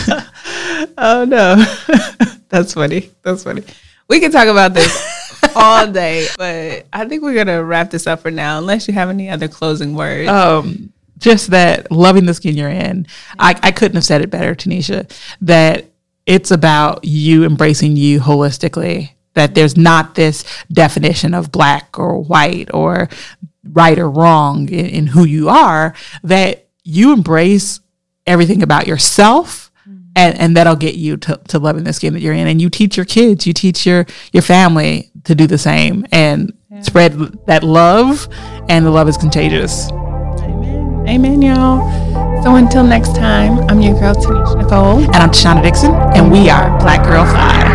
oh 0.99 1.25
no, 1.27 1.65
that's 2.49 2.75
funny. 2.75 3.11
That's 3.23 3.45
funny. 3.45 3.63
We 4.09 4.21
can 4.21 4.31
talk 4.31 4.47
about 4.47 4.75
this 4.75 5.22
all 5.57 5.87
day, 5.87 6.27
but 6.37 6.87
I 6.93 7.07
think 7.07 7.23
we're 7.23 7.35
gonna 7.35 7.63
wrap 7.63 7.91
this 7.91 8.07
up 8.07 8.21
for 8.21 8.31
now. 8.31 8.59
Unless 8.59 8.89
you 8.89 8.95
have 8.95 9.11
any 9.11 9.29
other 9.29 9.49
closing 9.49 9.95
words. 9.95 10.29
um, 10.29 10.93
just 11.23 11.51
that 11.51 11.91
loving 11.91 12.27
the 12.27 12.35
skin 12.35 12.57
you're 12.57 12.69
in. 12.69 13.07
I, 13.39 13.59
I 13.63 13.71
couldn't 13.71 13.95
have 13.95 14.05
said 14.05 14.21
it 14.21 14.31
better, 14.31 14.55
Tanisha, 14.55 15.11
that 15.41 15.87
it's 16.27 16.51
about 16.51 17.05
you 17.05 17.45
embracing 17.45 17.97
you 17.97 18.21
holistically, 18.21 19.13
that 19.35 19.55
there's 19.55 19.77
not 19.77 20.15
this 20.15 20.45
definition 20.71 21.33
of 21.33 21.51
black 21.51 21.99
or 21.99 22.19
white 22.19 22.69
or 22.75 23.09
right 23.71 23.99
or 23.99 24.11
wrong 24.11 24.69
in, 24.69 24.87
in 24.87 25.07
who 25.07 25.25
you 25.25 25.49
are, 25.49 25.95
that 26.23 26.67
you 26.85 27.13
embrace 27.13 27.81
everything 28.27 28.63
about 28.63 28.87
yourself. 28.87 29.71
And, 30.15 30.39
and 30.39 30.57
that'll 30.59 30.77
get 30.77 30.95
you 30.95 31.17
to, 31.17 31.41
to 31.49 31.59
loving 31.59 31.85
the 31.85 31.93
skin 31.95 32.13
that 32.13 32.21
you're 32.21 32.35
in. 32.35 32.47
And 32.47 32.61
you 32.61 32.69
teach 32.69 32.99
your 32.99 33.07
kids, 33.07 33.47
you 33.47 33.55
teach 33.55 33.87
your, 33.87 34.05
your 34.31 34.43
family 34.43 35.11
to 35.25 35.35
do 35.35 35.47
the 35.47 35.59
same 35.59 36.07
and 36.13 36.53
spread 36.81 37.13
that 37.47 37.63
love. 37.63 38.29
And 38.69 38.87
the 38.87 38.91
love 38.91 39.09
is 39.09 39.17
contagious. 39.17 39.91
Amen. 39.91 41.05
Amen, 41.09 41.43
y'all. 41.43 42.43
So 42.43 42.57
until 42.57 42.85
next 42.85 43.15
time, 43.15 43.59
I'm 43.71 43.81
your 43.81 43.99
girl 43.99 44.15
Tanisha 44.15 44.63
Nicole. 44.63 45.05
And 45.05 45.17
I'm 45.17 45.31
Tashana 45.31 45.63
Dixon, 45.63 45.93
and 45.95 46.31
we 46.31 46.49
are 46.51 46.79
Black 46.81 47.05
Girl 47.05 47.25
Fly. 47.25 47.72